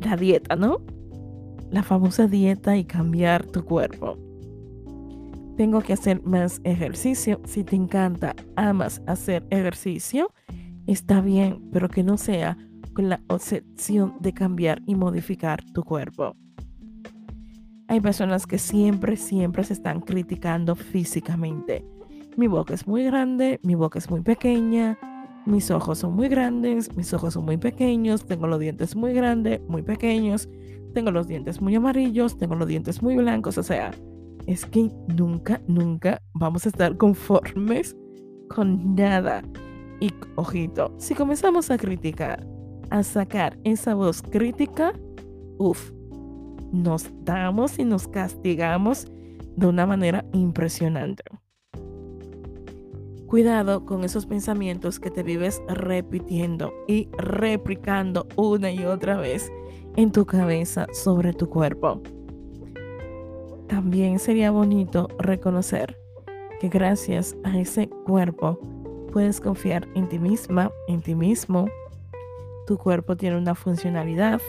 La 0.01 0.17
dieta, 0.17 0.55
¿no? 0.55 0.81
La 1.69 1.83
famosa 1.83 2.27
dieta 2.27 2.75
y 2.75 2.83
cambiar 2.83 3.45
tu 3.45 3.63
cuerpo. 3.63 4.17
Tengo 5.55 5.81
que 5.81 5.93
hacer 5.93 6.21
más 6.23 6.59
ejercicio. 6.63 7.39
Si 7.45 7.63
te 7.63 7.77
encanta, 7.77 8.35
amas 8.57 9.01
hacer 9.05 9.45
ejercicio, 9.51 10.33
está 10.85 11.21
bien, 11.21 11.69
pero 11.71 11.87
que 11.87 12.03
no 12.03 12.17
sea 12.17 12.57
con 12.93 13.09
la 13.09 13.21
obsesión 13.27 14.15
de 14.19 14.33
cambiar 14.33 14.81
y 14.85 14.95
modificar 14.95 15.63
tu 15.71 15.83
cuerpo. 15.83 16.35
Hay 17.87 18.01
personas 18.01 18.47
que 18.47 18.57
siempre, 18.57 19.15
siempre 19.15 19.63
se 19.63 19.73
están 19.73 20.01
criticando 20.01 20.75
físicamente. 20.75 21.85
Mi 22.35 22.47
boca 22.47 22.73
es 22.73 22.87
muy 22.87 23.03
grande, 23.03 23.59
mi 23.63 23.75
boca 23.75 23.99
es 23.99 24.09
muy 24.09 24.21
pequeña, 24.21 24.97
mis 25.45 25.69
ojos 25.69 25.99
son 25.99 26.15
muy 26.15 26.27
grandes, 26.27 26.95
mis 26.97 27.13
ojos 27.13 27.35
son 27.35 27.45
muy 27.45 27.57
pequeños, 27.57 28.25
tengo 28.25 28.47
los 28.47 28.59
dientes 28.59 28.95
muy 28.95 29.13
grandes, 29.13 29.61
muy 29.67 29.83
pequeños, 29.83 30.49
tengo 30.93 31.11
los 31.11 31.27
dientes 31.27 31.61
muy 31.61 31.75
amarillos, 31.75 32.37
tengo 32.37 32.55
los 32.55 32.67
dientes 32.67 33.03
muy 33.03 33.15
blancos, 33.15 33.57
o 33.59 33.63
sea, 33.63 33.91
es 34.47 34.65
que 34.65 34.89
nunca, 35.15 35.61
nunca 35.67 36.21
vamos 36.33 36.65
a 36.65 36.69
estar 36.69 36.97
conformes 36.97 37.95
con 38.49 38.95
nada. 38.95 39.43
Y 39.99 40.11
ojito, 40.35 40.93
si 40.97 41.13
comenzamos 41.13 41.69
a 41.69 41.77
criticar, 41.77 42.45
a 42.89 43.03
sacar 43.03 43.57
esa 43.63 43.93
voz 43.93 44.21
crítica, 44.23 44.93
uff, 45.57 45.91
nos 46.71 47.09
damos 47.23 47.79
y 47.79 47.85
nos 47.85 48.07
castigamos 48.07 49.07
de 49.55 49.67
una 49.67 49.85
manera 49.85 50.25
impresionante. 50.33 51.23
Cuidado 53.27 53.85
con 53.85 54.03
esos 54.03 54.25
pensamientos 54.25 54.99
que 54.99 55.09
te 55.09 55.23
vives 55.23 55.61
repitiendo 55.67 56.71
y 56.87 57.09
replicando 57.17 58.27
una 58.35 58.71
y 58.71 58.85
otra 58.85 59.17
vez 59.17 59.51
en 59.95 60.11
tu 60.11 60.25
cabeza 60.25 60.87
sobre 60.93 61.33
tu 61.33 61.49
cuerpo. 61.49 62.01
También 63.67 64.19
sería 64.19 64.51
bonito 64.51 65.07
reconocer 65.17 65.97
que 66.59 66.69
gracias 66.69 67.35
a 67.43 67.57
ese 67.57 67.89
cuerpo 68.05 68.59
puedes 69.11 69.41
confiar 69.41 69.87
en 69.95 70.07
ti 70.07 70.19
misma, 70.19 70.71
en 70.87 71.01
ti 71.01 71.15
mismo. 71.15 71.67
Tu 72.67 72.77
cuerpo 72.77 73.17
tiene 73.17 73.37
una 73.37 73.55
funcionalidad, 73.55 74.39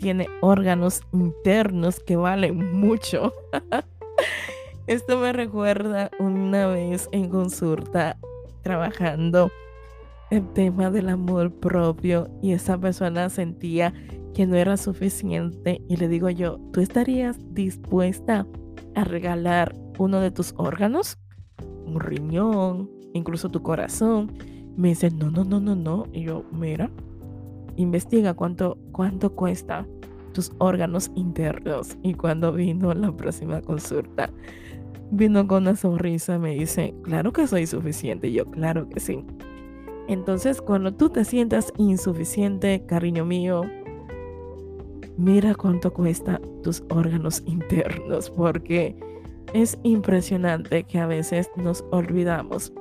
tiene 0.00 0.28
órganos 0.40 1.02
internos 1.12 2.00
que 2.00 2.16
valen 2.16 2.72
mucho. 2.72 3.32
Esto 4.86 5.18
me 5.18 5.32
recuerda 5.32 6.10
una 6.18 6.66
vez 6.66 7.08
en 7.12 7.28
consulta 7.28 8.16
trabajando 8.62 9.50
el 10.30 10.48
tema 10.52 10.90
del 10.90 11.08
amor 11.08 11.52
propio 11.52 12.28
y 12.42 12.52
esa 12.52 12.78
persona 12.78 13.28
sentía 13.28 13.92
que 14.34 14.46
no 14.46 14.56
era 14.56 14.76
suficiente 14.76 15.82
y 15.88 15.96
le 15.96 16.08
digo 16.08 16.30
yo, 16.30 16.58
¿tú 16.72 16.80
estarías 16.80 17.36
dispuesta 17.52 18.46
a 18.94 19.04
regalar 19.04 19.74
uno 19.98 20.20
de 20.20 20.30
tus 20.30 20.54
órganos? 20.56 21.18
Un 21.84 22.00
riñón, 22.00 22.90
incluso 23.12 23.50
tu 23.50 23.62
corazón. 23.62 24.32
Me 24.76 24.88
dice, 24.88 25.10
no, 25.10 25.30
no, 25.30 25.44
no, 25.44 25.60
no, 25.60 25.74
no. 25.74 26.06
Y 26.12 26.22
yo, 26.22 26.44
mira, 26.52 26.90
investiga 27.76 28.34
cuánto, 28.34 28.78
cuánto 28.92 29.34
cuesta 29.34 29.86
tus 30.32 30.52
órganos 30.58 31.10
internos. 31.14 31.96
Y 32.02 32.14
cuando 32.14 32.52
vino 32.52 32.92
la 32.94 33.12
próxima 33.16 33.60
consulta, 33.60 34.30
vino 35.10 35.46
con 35.46 35.64
una 35.64 35.76
sonrisa, 35.76 36.38
me 36.38 36.54
dice, 36.54 36.94
claro 37.02 37.32
que 37.32 37.46
soy 37.46 37.66
suficiente. 37.66 38.28
Y 38.28 38.34
yo, 38.34 38.44
claro 38.46 38.88
que 38.88 39.00
sí. 39.00 39.24
Entonces, 40.08 40.60
cuando 40.60 40.92
tú 40.92 41.10
te 41.10 41.24
sientas 41.24 41.72
insuficiente, 41.76 42.84
cariño 42.86 43.24
mío, 43.24 43.62
mira 45.16 45.54
cuánto 45.54 45.92
cuesta 45.92 46.40
tus 46.62 46.82
órganos 46.90 47.42
internos, 47.46 48.30
porque 48.30 48.96
es 49.52 49.78
impresionante 49.82 50.84
que 50.84 50.98
a 50.98 51.06
veces 51.06 51.50
nos 51.56 51.84
olvidamos 51.90 52.72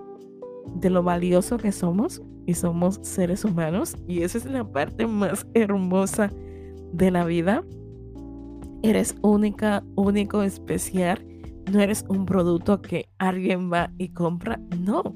de 0.76 0.90
lo 0.90 1.04
valioso 1.04 1.58
que 1.58 1.72
somos 1.72 2.22
y 2.50 2.56
somos 2.56 3.00
seres 3.04 3.46
humanos 3.46 3.96
y 4.08 4.24
esa 4.24 4.40
es 4.40 4.46
la 4.46 4.64
parte 4.64 5.06
más 5.06 5.46
hermosa 5.54 6.32
de 6.92 7.12
la 7.12 7.24
vida. 7.24 7.64
Eres 8.82 9.16
única, 9.22 9.84
único, 9.96 10.42
especial. 10.42 11.24
No 11.72 11.80
eres 11.80 12.04
un 12.10 12.26
producto 12.26 12.82
que 12.82 13.08
alguien 13.20 13.72
va 13.72 13.92
y 14.00 14.10
compra. 14.10 14.60
No. 14.80 15.16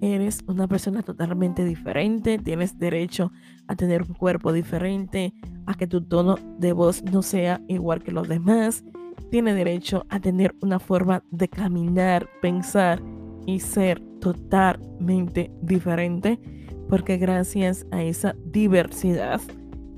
Eres 0.00 0.42
una 0.46 0.66
persona 0.66 1.02
totalmente 1.02 1.66
diferente. 1.66 2.38
Tienes 2.38 2.78
derecho 2.78 3.30
a 3.68 3.76
tener 3.76 4.00
un 4.00 4.14
cuerpo 4.14 4.50
diferente, 4.50 5.34
a 5.66 5.74
que 5.74 5.86
tu 5.86 6.00
tono 6.00 6.36
de 6.58 6.72
voz 6.72 7.02
no 7.02 7.20
sea 7.20 7.60
igual 7.68 8.02
que 8.02 8.10
los 8.10 8.26
demás. 8.26 8.84
Tienes 9.30 9.54
derecho 9.54 10.06
a 10.08 10.18
tener 10.18 10.54
una 10.62 10.78
forma 10.78 11.22
de 11.30 11.46
caminar, 11.46 12.26
pensar 12.40 13.02
y 13.46 13.60
ser 13.60 14.02
totalmente 14.24 15.52
diferente, 15.60 16.40
porque 16.88 17.18
gracias 17.18 17.86
a 17.90 18.02
esa 18.02 18.34
diversidad 18.46 19.38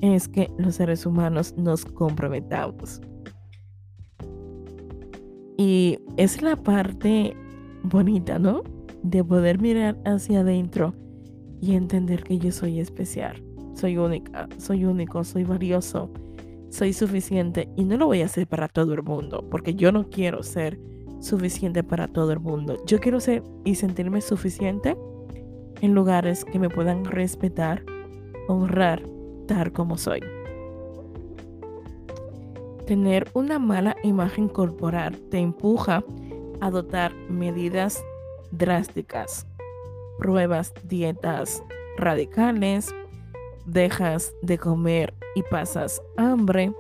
es 0.01 0.27
que 0.27 0.51
los 0.59 0.75
seres 0.75 1.07
humanos 1.07 1.55
nos 1.57 1.85
comprometamos. 1.85 3.01
Y 5.57 6.01
es 6.17 6.43
la 6.43 6.57
parte 6.57 7.37
bonita, 7.85 8.41
¿no? 8.41 8.65
De 9.05 9.23
poder 9.23 9.61
mirar 9.61 9.97
hacia 10.05 10.41
adentro 10.41 10.93
y 11.61 11.77
entender 11.77 12.25
que 12.25 12.39
yo 12.39 12.51
soy 12.51 12.81
especial, 12.81 13.41
soy 13.75 13.97
única, 13.97 14.49
soy 14.59 14.85
único, 14.85 15.23
soy 15.23 15.45
valioso, 15.45 16.11
soy 16.69 16.93
suficiente 16.93 17.69
y 17.77 17.85
no 17.85 17.97
lo 17.97 18.07
voy 18.07 18.23
a 18.23 18.27
hacer 18.27 18.49
para 18.49 18.67
todo 18.67 18.93
el 18.93 19.05
mundo, 19.05 19.47
porque 19.49 19.77
yo 19.77 19.93
no 19.93 20.11
quiero 20.11 20.43
ser 20.43 20.81
suficiente 21.21 21.83
para 21.83 22.09
todo 22.09 22.33
el 22.33 22.41
mundo. 22.41 22.77
Yo 22.87 23.01
quiero 23.01 23.21
ser 23.21 23.43
y 23.65 23.75
sentirme 23.75 24.21
suficiente 24.21 24.97
en 25.81 25.95
lugares 25.95 26.45
que 26.45 26.59
me 26.59 26.71
puedan 26.71 27.05
respetar, 27.05 27.83
honrar, 28.49 29.03
tal 29.47 29.73
como 29.73 29.99
soy. 29.99 30.21
Tener 32.87 33.29
una 33.35 33.59
mala 33.59 33.97
imagen 34.05 34.49
corporal 34.49 35.19
te 35.31 35.39
empuja 35.39 36.05
a 36.61 36.67
adoptar 36.67 37.15
medidas 37.29 38.03
drásticas, 38.53 39.47
pruebas 40.19 40.73
dietas 40.85 41.63
radicales, 41.97 42.95
dejas 43.67 44.33
de 44.43 44.59
comer 44.59 45.15
y 45.35 45.43
pasas 45.43 46.01
hambre, 46.17 46.73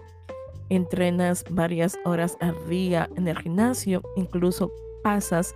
entrenas 0.68 1.44
varias 1.50 1.98
horas 2.04 2.36
al 2.40 2.54
día 2.68 3.08
en 3.16 3.28
el 3.28 3.38
gimnasio, 3.38 4.02
incluso 4.16 4.70
pasas 5.02 5.54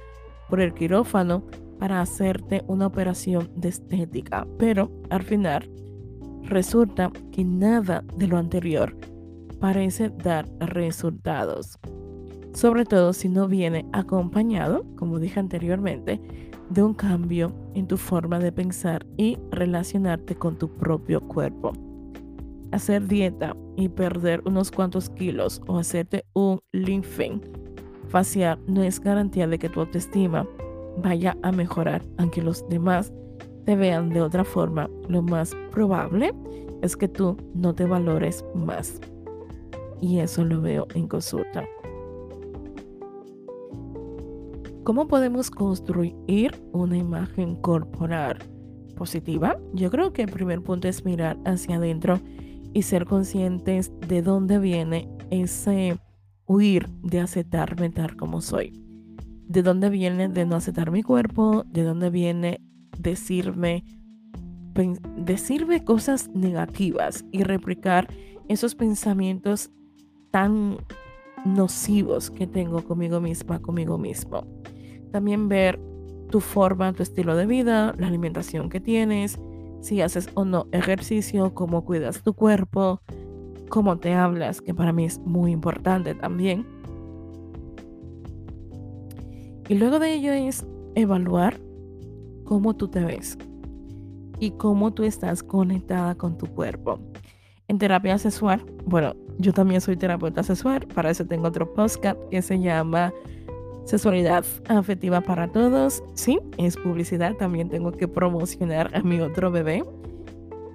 por 0.49 0.61
el 0.61 0.75
quirófano 0.75 1.45
para 1.79 2.01
hacerte 2.01 2.63
una 2.67 2.87
operación 2.87 3.51
de 3.57 3.71
estética, 3.71 4.47
pero 4.59 4.91
al 5.09 5.23
final 5.23 5.71
resulta 6.43 7.11
que 7.33 7.45
nada 7.45 8.05
de 8.17 8.27
lo 8.27 8.37
anterior 8.37 8.97
parece 9.61 10.11
dar 10.11 10.49
resultados, 10.59 11.79
sobre 12.53 12.85
todo 12.85 13.13
si 13.13 13.29
no 13.29 13.49
viene 13.49 13.87
acompañado, 13.93 14.85
como 14.97 15.19
dije 15.19 15.41
anteriormente, 15.41 16.21
de 16.69 16.83
un 16.83 16.95
cambio 16.95 17.53
en 17.75 17.87
tu 17.87 17.97
forma 17.97 18.39
de 18.39 18.53
pensar 18.53 19.07
y 19.17 19.39
relacionarte 19.51 20.37
con 20.37 20.57
tu 20.57 20.69
propio 20.69 21.21
cuerpo 21.21 21.90
hacer 22.73 23.07
dieta 23.07 23.57
y 23.77 23.89
perder 23.89 24.43
unos 24.45 24.71
cuantos 24.71 25.11
kilos 25.11 25.61
o 25.67 25.79
hacerte 25.79 26.25
un 26.35 26.61
lifting 26.73 27.41
facial 28.09 28.59
no 28.67 28.83
es 28.83 29.01
garantía 29.01 29.47
de 29.47 29.59
que 29.59 29.69
tu 29.69 29.81
autoestima 29.81 30.47
vaya 30.99 31.37
a 31.43 31.53
mejorar, 31.53 32.03
aunque 32.19 32.43
los 32.43 32.69
demás 32.69 33.13
te 33.65 33.77
vean 33.77 34.11
de 34.11 34.21
otra 34.21 34.45
forma. 34.45 34.89
Lo 35.09 35.23
más 35.23 35.55
probable 35.71 36.35
es 36.83 36.97
que 36.97 37.09
tú 37.09 37.37
no 37.55 37.75
te 37.75 37.87
valores 37.87 38.45
más. 38.55 39.01
Y 40.01 40.19
eso 40.19 40.45
lo 40.45 40.61
veo 40.61 40.87
en 40.95 41.07
consulta. 41.07 41.65
¿Cómo 44.85 45.07
podemos 45.07 45.51
construir 45.51 46.61
una 46.73 46.97
imagen 46.97 47.55
corporal 47.57 48.39
positiva? 48.97 49.59
Yo 49.75 49.91
creo 49.91 50.13
que 50.13 50.23
el 50.23 50.33
primer 50.33 50.63
punto 50.63 50.89
es 50.89 51.05
mirar 51.05 51.39
hacia 51.45 51.77
adentro 51.77 52.19
y 52.73 52.83
ser 52.83 53.07
conscientes 53.07 53.93
de 54.07 54.23
dónde 54.23 54.59
viene 54.59 55.09
ese 55.31 55.99
huir 56.47 56.89
de 57.03 57.21
aceptarme 57.21 57.91
tal 57.91 58.17
como 58.17 58.41
soy. 58.41 58.73
De 59.47 59.63
dónde 59.63 59.91
viene 59.91 60.29
de 60.29 60.47
no 60.47 60.57
aceptar 60.57 60.91
mi 60.91 61.03
cuerpo, 61.03 61.65
de 61.67 61.83
dónde 61.83 62.11
viene 62.11 62.61
decirme 62.99 63.85
decirme 65.17 65.85
cosas 65.85 66.31
negativas 66.33 67.25
y 67.33 67.43
replicar 67.43 68.09
esos 68.49 68.75
pensamientos 68.75 69.71
tan 70.31 70.79
nocivos 71.45 72.31
que 72.31 72.47
tengo 72.47 72.85
conmigo 72.85 73.21
misma, 73.21 73.61
conmigo 73.61 73.99
mismo. 73.99 74.47
También 75.13 75.49
ver 75.49 75.81
tu 76.31 76.41
forma, 76.41 76.93
tu 76.93 77.03
estilo 77.03 77.37
de 77.37 77.47
vida, 77.47 77.95
la 77.99 78.07
alimentación 78.07 78.71
que 78.71 78.81
tienes, 78.81 79.39
si 79.81 80.01
haces 80.01 80.29
o 80.35 80.45
no 80.45 80.67
ejercicio, 80.73 81.55
cómo 81.55 81.85
cuidas 81.85 82.23
tu 82.23 82.35
cuerpo, 82.35 83.01
cómo 83.69 83.99
te 83.99 84.15
hablas, 84.15 84.61
que 84.61 84.75
para 84.75 84.93
mí 84.93 85.05
es 85.05 85.19
muy 85.21 85.53
importante 85.53 86.15
también. 86.15 86.67
Y 89.69 89.75
luego 89.75 89.99
de 89.99 90.15
ello 90.15 90.33
es 90.33 90.67
evaluar 90.95 91.61
cómo 92.45 92.75
tú 92.75 92.89
te 92.89 93.05
ves 93.05 93.39
y 94.41 94.51
cómo 94.53 94.93
tú 94.93 95.05
estás 95.05 95.43
conectada 95.43 96.15
con 96.17 96.37
tu 96.37 96.47
cuerpo. 96.47 96.99
En 97.69 97.79
terapia 97.79 98.19
sexual, 98.19 98.65
bueno, 98.85 99.15
yo 99.39 99.53
también 99.53 99.81
soy 99.81 99.97
terapeuta 99.97 100.43
sexual, 100.43 100.87
para 100.89 101.11
eso 101.11 101.25
tengo 101.25 101.47
otro 101.47 101.73
podcast 101.73 102.19
que 102.31 102.43
se 102.43 102.59
llama 102.59 103.13
Sexualidad 103.91 104.45
afectiva 104.69 105.21
para 105.21 105.49
todos. 105.49 106.05
Sí, 106.15 106.39
es 106.59 106.77
publicidad, 106.77 107.35
también 107.35 107.69
tengo 107.69 107.91
que 107.91 108.07
promocionar 108.07 108.89
a 108.95 109.01
mi 109.03 109.21
otro 109.21 109.51
bebé. 109.51 109.85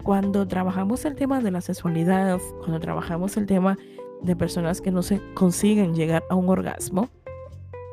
Cuando 0.04 0.46
trabajamos 0.46 1.06
el 1.06 1.16
tema 1.16 1.40
de 1.40 1.50
la 1.50 1.62
sexualidad, 1.62 2.42
cuando 2.60 2.82
trabajamos 2.82 3.38
el 3.38 3.46
tema 3.46 3.78
de 4.22 4.36
personas 4.36 4.82
que 4.82 4.92
no 4.92 5.02
se 5.02 5.22
consiguen 5.34 5.96
llegar 5.96 6.26
a 6.30 6.36
un 6.36 6.50
orgasmo, 6.50 7.08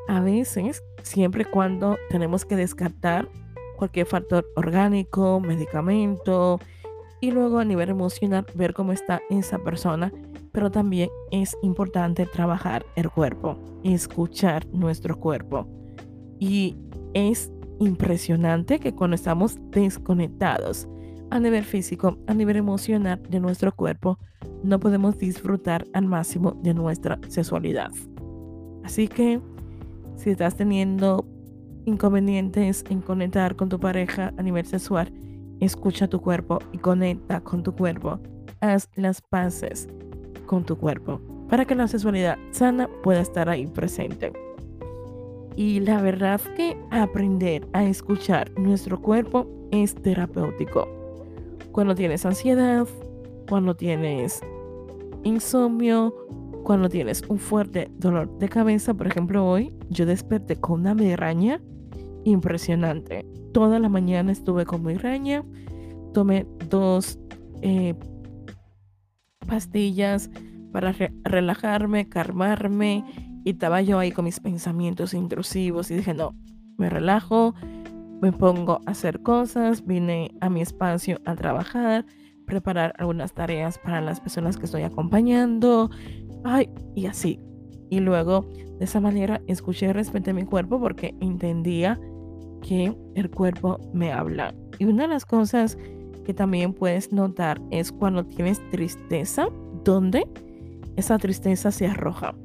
a 0.09 0.19
veces, 0.19 0.83
siempre 1.03 1.45
cuando 1.45 1.97
tenemos 2.09 2.43
que 2.43 2.57
descartar 2.57 3.29
cualquier 3.77 4.07
factor 4.07 4.45
orgánico, 4.57 5.39
medicamento, 5.39 6.59
y 7.21 7.31
luego 7.31 7.59
a 7.59 7.63
nivel 7.63 7.87
emocional 7.87 8.45
ver 8.55 8.73
cómo 8.73 8.91
está 8.91 9.21
esa 9.29 9.57
persona, 9.59 10.11
pero 10.53 10.71
también 10.71 11.09
es 11.31 11.57
importante 11.63 12.25
trabajar 12.25 12.85
el 12.95 13.09
cuerpo, 13.09 13.57
escuchar 13.83 14.65
nuestro 14.67 15.19
cuerpo. 15.19 15.67
Y 16.39 16.77
es 17.13 17.51
impresionante 17.79 18.79
que 18.79 18.93
cuando 18.93 19.15
estamos 19.15 19.57
desconectados 19.71 20.87
a 21.31 21.39
nivel 21.39 21.63
físico, 21.63 22.17
a 22.27 22.33
nivel 22.35 22.57
emocional 22.57 23.21
de 23.27 23.39
nuestro 23.39 23.75
cuerpo, 23.75 24.19
no 24.63 24.79
podemos 24.79 25.17
disfrutar 25.17 25.85
al 25.93 26.05
máximo 26.05 26.51
de 26.61 26.75
nuestra 26.75 27.19
sexualidad. 27.27 27.91
Así 28.83 29.07
que 29.07 29.41
si 30.15 30.29
estás 30.29 30.55
teniendo 30.55 31.25
inconvenientes 31.85 32.85
en 32.89 33.01
conectar 33.01 33.55
con 33.55 33.69
tu 33.69 33.79
pareja 33.79 34.31
a 34.37 34.43
nivel 34.43 34.65
sexual, 34.67 35.11
escucha 35.59 36.07
tu 36.07 36.21
cuerpo 36.21 36.59
y 36.71 36.77
conecta 36.77 37.41
con 37.41 37.63
tu 37.63 37.73
cuerpo. 37.73 38.19
Haz 38.61 38.87
las 38.95 39.21
paces 39.21 39.87
con 40.53 40.63
tu 40.63 40.77
cuerpo 40.77 41.19
para 41.49 41.65
que 41.65 41.73
la 41.73 41.87
sexualidad 41.87 42.37
sana 42.51 42.87
pueda 43.01 43.21
estar 43.21 43.49
ahí 43.49 43.65
presente. 43.65 44.31
Y 45.55 45.79
la 45.79 45.99
verdad 45.99 46.39
que 46.55 46.77
aprender 46.91 47.67
a 47.73 47.83
escuchar 47.85 48.51
nuestro 48.59 49.01
cuerpo 49.01 49.47
es 49.71 49.95
terapéutico. 49.95 50.87
Cuando 51.71 51.95
tienes 51.95 52.23
ansiedad, 52.27 52.87
cuando 53.49 53.75
tienes 53.75 54.41
insomnio, 55.23 56.13
cuando 56.63 56.87
tienes 56.87 57.23
un 57.27 57.39
fuerte 57.39 57.89
dolor 57.97 58.37
de 58.37 58.47
cabeza, 58.47 58.93
por 58.93 59.07
ejemplo 59.07 59.43
hoy 59.43 59.73
yo 59.89 60.05
desperté 60.05 60.57
con 60.57 60.81
una 60.81 60.93
migraña 60.93 61.61
impresionante. 62.25 63.25
Toda 63.53 63.79
la 63.79 63.89
mañana 63.89 64.31
estuve 64.31 64.67
con 64.67 64.83
migraña, 64.83 65.43
tomé 66.13 66.45
dos 66.69 67.17
eh, 67.63 67.95
pastillas 69.43 70.29
para 70.71 70.93
relajarme, 71.23 72.09
calmarme 72.09 73.05
y 73.43 73.51
estaba 73.51 73.81
yo 73.81 73.99
ahí 73.99 74.11
con 74.11 74.25
mis 74.25 74.39
pensamientos 74.39 75.13
intrusivos 75.13 75.91
y 75.91 75.95
dije, 75.95 76.13
no, 76.13 76.35
me 76.77 76.89
relajo, 76.89 77.53
me 78.21 78.31
pongo 78.31 78.79
a 78.85 78.91
hacer 78.91 79.21
cosas, 79.21 79.85
vine 79.85 80.31
a 80.41 80.49
mi 80.49 80.61
espacio 80.61 81.19
a 81.25 81.35
trabajar, 81.35 82.05
preparar 82.45 82.93
algunas 82.97 83.33
tareas 83.33 83.77
para 83.77 84.01
las 84.01 84.19
personas 84.19 84.57
que 84.57 84.65
estoy 84.65 84.83
acompañando, 84.83 85.89
ay, 86.43 86.69
y 86.95 87.05
así. 87.05 87.39
Y 87.89 87.99
luego 87.99 88.49
de 88.79 88.85
esa 88.85 88.99
manera 88.99 89.41
escuché 89.47 89.87
y 89.87 89.91
respeté 89.91 90.33
mi 90.33 90.45
cuerpo 90.45 90.79
porque 90.79 91.15
entendía 91.19 91.99
que 92.61 92.95
el 93.15 93.29
cuerpo 93.29 93.79
me 93.93 94.11
habla. 94.11 94.55
Y 94.79 94.85
una 94.85 95.03
de 95.03 95.09
las 95.09 95.25
cosas 95.25 95.77
que 96.23 96.33
también 96.33 96.73
puedes 96.73 97.11
notar 97.11 97.61
es 97.71 97.91
cuando 97.91 98.25
tienes 98.25 98.61
tristeza, 98.69 99.47
donde 99.83 100.27
esa 100.95 101.17
tristeza 101.17 101.71
se 101.71 101.87
arroja. 101.87 102.35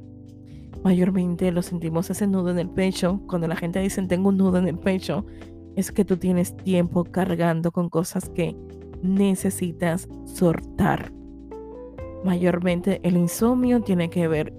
Mayormente 0.83 1.51
lo 1.51 1.61
sentimos 1.61 2.09
ese 2.09 2.27
nudo 2.27 2.51
en 2.51 2.59
el 2.59 2.69
pecho. 2.69 3.19
Cuando 3.27 3.47
la 3.47 3.55
gente 3.55 3.79
dice 3.79 4.01
tengo 4.03 4.29
un 4.29 4.37
nudo 4.37 4.57
en 4.57 4.67
el 4.67 4.77
pecho, 4.77 5.25
es 5.75 5.91
que 5.91 6.05
tú 6.05 6.17
tienes 6.17 6.55
tiempo 6.55 7.03
cargando 7.03 7.71
con 7.71 7.89
cosas 7.89 8.29
que 8.29 8.55
necesitas 9.01 10.07
soltar. 10.25 11.11
Mayormente 12.23 12.99
el 13.03 13.17
insomnio 13.17 13.81
tiene 13.81 14.09
que 14.09 14.27
ver 14.27 14.53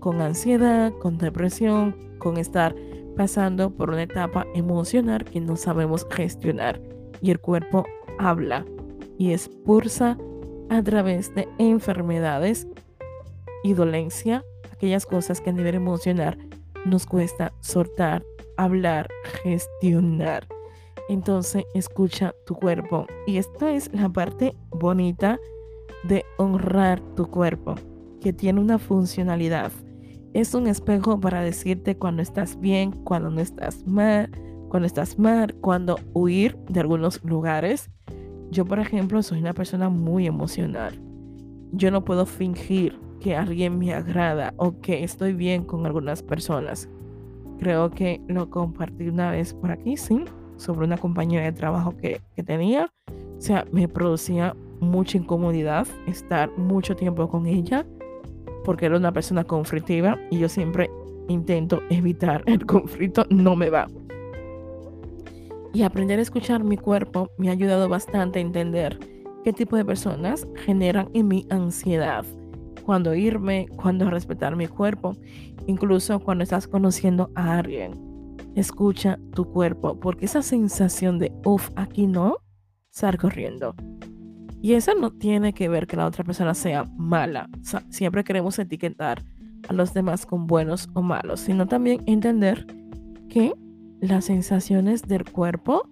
con 0.00 0.20
ansiedad, 0.20 0.92
con 1.00 1.18
depresión, 1.18 1.96
con 2.18 2.36
estar 2.36 2.74
pasando 3.16 3.70
por 3.70 3.90
una 3.90 4.02
etapa 4.02 4.46
emocional 4.54 5.24
que 5.24 5.40
no 5.40 5.56
sabemos 5.56 6.06
gestionar 6.10 6.80
y 7.20 7.30
el 7.30 7.40
cuerpo 7.40 7.84
habla 8.18 8.64
y 9.18 9.32
expulsa 9.32 10.18
a 10.70 10.82
través 10.82 11.34
de 11.34 11.48
enfermedades 11.58 12.66
y 13.62 13.74
dolencia 13.74 14.44
aquellas 14.72 15.06
cosas 15.06 15.40
que 15.40 15.50
a 15.50 15.52
nivel 15.52 15.74
emocional 15.74 16.38
nos 16.84 17.06
cuesta 17.06 17.52
soltar, 17.60 18.24
hablar, 18.56 19.08
gestionar. 19.42 20.46
Entonces 21.08 21.64
escucha 21.74 22.34
tu 22.46 22.54
cuerpo 22.54 23.06
y 23.26 23.36
esta 23.36 23.72
es 23.72 23.92
la 23.92 24.08
parte 24.08 24.54
bonita 24.70 25.38
de 26.04 26.24
honrar 26.38 27.00
tu 27.14 27.26
cuerpo, 27.26 27.74
que 28.20 28.32
tiene 28.32 28.60
una 28.60 28.78
funcionalidad 28.78 29.72
es 30.34 30.52
un 30.52 30.66
espejo 30.66 31.20
para 31.20 31.42
decirte 31.42 31.96
cuando 31.96 32.20
estás 32.20 32.58
bien, 32.58 32.90
cuando 32.90 33.30
no 33.30 33.40
estás 33.40 33.86
mal, 33.86 34.30
cuando 34.68 34.86
estás 34.86 35.16
mal, 35.16 35.54
cuando 35.60 35.96
huir 36.12 36.56
de 36.68 36.80
algunos 36.80 37.22
lugares. 37.22 37.88
Yo, 38.50 38.64
por 38.64 38.78
ejemplo, 38.78 39.22
soy 39.22 39.40
una 39.40 39.52
persona 39.52 39.88
muy 39.88 40.26
emocional. 40.26 41.00
Yo 41.72 41.90
no 41.90 42.04
puedo 42.04 42.26
fingir 42.26 42.98
que 43.20 43.36
alguien 43.36 43.78
me 43.78 43.92
agrada 43.94 44.54
o 44.56 44.80
que 44.80 45.02
estoy 45.02 45.32
bien 45.32 45.64
con 45.64 45.86
algunas 45.86 46.22
personas. 46.22 46.88
Creo 47.58 47.90
que 47.90 48.20
lo 48.28 48.50
compartí 48.50 49.08
una 49.08 49.30
vez 49.30 49.54
por 49.54 49.70
aquí, 49.70 49.96
sí, 49.96 50.24
sobre 50.56 50.86
una 50.86 50.98
compañera 50.98 51.44
de 51.44 51.52
trabajo 51.52 51.96
que, 51.96 52.20
que 52.36 52.42
tenía. 52.42 52.92
O 53.08 53.40
sea, 53.40 53.66
me 53.72 53.88
producía 53.88 54.54
mucha 54.80 55.18
incomodidad 55.18 55.86
estar 56.06 56.50
mucho 56.58 56.94
tiempo 56.94 57.28
con 57.28 57.46
ella 57.46 57.86
porque 58.64 58.86
era 58.86 58.96
una 58.96 59.12
persona 59.12 59.44
conflictiva 59.44 60.18
y 60.30 60.38
yo 60.38 60.48
siempre 60.48 60.90
intento 61.28 61.82
evitar 61.90 62.42
el 62.46 62.64
conflicto, 62.66 63.24
no 63.30 63.56
me 63.56 63.70
va. 63.70 63.88
Y 65.74 65.82
aprender 65.82 66.20
a 66.20 66.22
escuchar 66.22 66.62
mi 66.62 66.76
cuerpo 66.76 67.28
me 67.36 67.48
ha 67.48 67.52
ayudado 67.52 67.88
bastante 67.88 68.38
a 68.38 68.42
entender 68.42 68.96
qué 69.42 69.52
tipo 69.52 69.76
de 69.76 69.84
personas 69.84 70.46
generan 70.64 71.08
en 71.14 71.26
mí 71.26 71.46
ansiedad, 71.50 72.24
cuando 72.84 73.12
irme, 73.12 73.66
cuando 73.74 74.08
respetar 74.08 74.54
mi 74.54 74.68
cuerpo, 74.68 75.16
incluso 75.66 76.20
cuando 76.20 76.44
estás 76.44 76.68
conociendo 76.68 77.30
a 77.34 77.58
alguien. 77.58 77.92
Escucha 78.54 79.18
tu 79.34 79.46
cuerpo, 79.46 79.98
porque 79.98 80.26
esa 80.26 80.42
sensación 80.42 81.18
de, 81.18 81.32
uff, 81.44 81.70
aquí 81.74 82.06
no, 82.06 82.36
sal 82.90 83.18
corriendo. 83.18 83.74
Y 84.62 84.74
eso 84.74 84.94
no 84.94 85.10
tiene 85.10 85.54
que 85.54 85.68
ver 85.68 85.88
que 85.88 85.96
la 85.96 86.06
otra 86.06 86.22
persona 86.22 86.54
sea 86.54 86.84
mala. 86.96 87.50
siempre 87.90 88.22
queremos 88.22 88.56
etiquetar 88.60 89.24
a 89.68 89.72
los 89.72 89.92
demás 89.92 90.24
con 90.24 90.46
buenos 90.46 90.88
o 90.94 91.02
malos, 91.02 91.40
sino 91.40 91.66
también 91.66 92.00
entender 92.06 92.64
que 93.28 93.52
las 94.06 94.26
sensaciones 94.26 95.02
del 95.02 95.24
cuerpo 95.24 95.88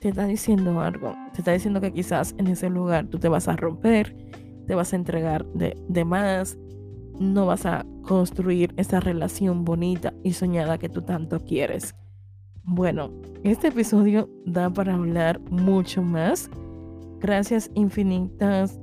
te 0.00 0.10
están 0.10 0.28
diciendo 0.28 0.80
algo. 0.80 1.14
Te 1.32 1.38
está 1.38 1.52
diciendo 1.52 1.80
que 1.80 1.92
quizás 1.92 2.34
en 2.38 2.46
ese 2.48 2.70
lugar 2.70 3.06
tú 3.06 3.18
te 3.18 3.28
vas 3.28 3.48
a 3.48 3.56
romper, 3.56 4.14
te 4.66 4.74
vas 4.74 4.92
a 4.92 4.96
entregar 4.96 5.44
de, 5.52 5.76
de 5.88 6.04
más, 6.04 6.56
no 7.18 7.46
vas 7.46 7.66
a 7.66 7.84
construir 8.02 8.72
esa 8.76 9.00
relación 9.00 9.64
bonita 9.64 10.14
y 10.22 10.32
soñada 10.32 10.78
que 10.78 10.88
tú 10.88 11.02
tanto 11.02 11.44
quieres. 11.44 11.94
Bueno, 12.62 13.10
este 13.44 13.68
episodio 13.68 14.28
da 14.44 14.70
para 14.70 14.94
hablar 14.94 15.40
mucho 15.50 16.02
más 16.02 16.50
Gracias 17.20 17.68
infinitas 17.74 18.78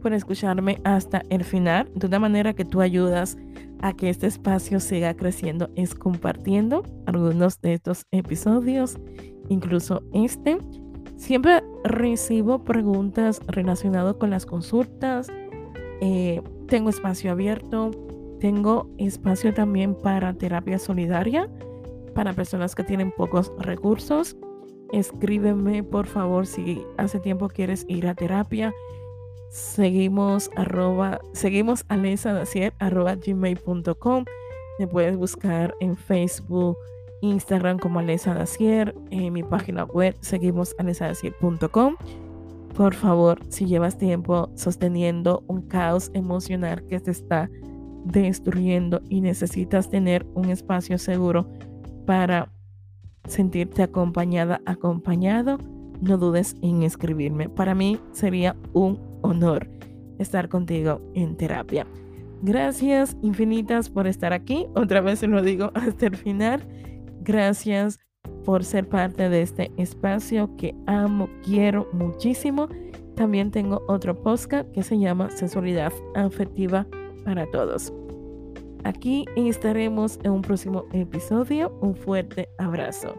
por 0.00 0.12
escucharme 0.12 0.78
hasta 0.84 1.22
el 1.30 1.42
final. 1.42 1.90
De 1.94 2.06
una 2.06 2.20
manera 2.20 2.54
que 2.54 2.64
tú 2.64 2.80
ayudas 2.80 3.36
a 3.80 3.92
que 3.92 4.08
este 4.10 4.26
espacio 4.26 4.80
siga 4.80 5.14
creciendo 5.14 5.70
es 5.76 5.94
compartiendo 5.94 6.82
algunos 7.06 7.60
de 7.60 7.74
estos 7.74 8.06
episodios, 8.10 8.98
incluso 9.48 10.02
este. 10.12 10.58
Siempre 11.16 11.62
recibo 11.84 12.62
preguntas 12.64 13.40
relacionadas 13.46 14.16
con 14.16 14.30
las 14.30 14.44
consultas. 14.44 15.28
Eh, 16.00 16.42
tengo 16.68 16.90
espacio 16.90 17.32
abierto. 17.32 17.90
Tengo 18.40 18.90
espacio 18.98 19.54
también 19.54 19.94
para 19.94 20.34
terapia 20.34 20.78
solidaria 20.78 21.48
para 22.16 22.32
personas 22.32 22.74
que 22.74 22.82
tienen 22.82 23.12
pocos 23.12 23.52
recursos. 23.58 24.36
Escríbeme 24.92 25.84
por 25.84 26.06
favor 26.06 26.46
si 26.46 26.82
hace 26.96 27.20
tiempo 27.20 27.48
quieres 27.48 27.84
ir 27.88 28.08
a 28.08 28.14
terapia. 28.14 28.72
Seguimos 29.50 30.50
arroba, 30.56 31.20
seguimos 31.32 31.84
arroba 32.78 33.14
gmail.com. 33.14 34.24
Me 34.78 34.86
puedes 34.86 35.16
buscar 35.16 35.74
en 35.80 35.96
Facebook, 35.96 36.76
Instagram 37.22 37.78
como 37.78 38.00
Alesa 38.00 38.34
Dacier, 38.34 38.94
en 39.10 39.32
mi 39.32 39.42
página 39.42 39.84
web 39.84 40.16
seguimos. 40.20 40.74
Por 42.76 42.94
favor, 42.94 43.40
si 43.48 43.64
llevas 43.64 43.96
tiempo 43.96 44.50
sosteniendo 44.54 45.42
un 45.46 45.62
caos 45.62 46.10
emocional 46.12 46.84
que 46.84 47.00
te 47.00 47.10
está 47.10 47.48
destruyendo 48.04 49.00
y 49.08 49.22
necesitas 49.22 49.88
tener 49.88 50.26
un 50.34 50.50
espacio 50.50 50.98
seguro 50.98 51.48
para 52.04 52.52
sentirte 53.26 53.82
acompañada, 53.82 54.60
acompañado, 54.66 55.58
no 56.00 56.18
dudes 56.18 56.54
en 56.60 56.82
escribirme. 56.82 57.48
Para 57.48 57.74
mí 57.74 57.98
sería 58.12 58.54
un 58.74 58.98
honor 59.22 59.68
estar 60.18 60.48
contigo 60.48 61.00
en 61.14 61.36
terapia. 61.36 61.86
Gracias 62.42 63.16
infinitas 63.22 63.88
por 63.88 64.06
estar 64.06 64.32
aquí. 64.32 64.66
Otra 64.74 65.00
vez 65.00 65.20
se 65.20 65.26
lo 65.26 65.42
digo 65.42 65.70
hasta 65.74 66.06
el 66.06 66.16
final. 66.16 66.62
Gracias 67.22 67.98
por 68.44 68.64
ser 68.64 68.88
parte 68.88 69.28
de 69.28 69.42
este 69.42 69.72
espacio 69.76 70.54
que 70.56 70.74
amo, 70.86 71.28
quiero 71.42 71.88
muchísimo. 71.92 72.68
También 73.16 73.50
tengo 73.50 73.82
otro 73.88 74.14
podcast 74.22 74.70
que 74.72 74.82
se 74.82 74.98
llama 74.98 75.30
Sensualidad 75.30 75.92
Afectiva 76.14 76.86
para 77.24 77.50
Todos. 77.50 77.92
Aquí 78.84 79.24
estaremos 79.34 80.20
en 80.22 80.30
un 80.30 80.42
próximo 80.42 80.84
episodio. 80.92 81.76
Un 81.80 81.96
fuerte 81.96 82.48
abrazo. 82.58 83.16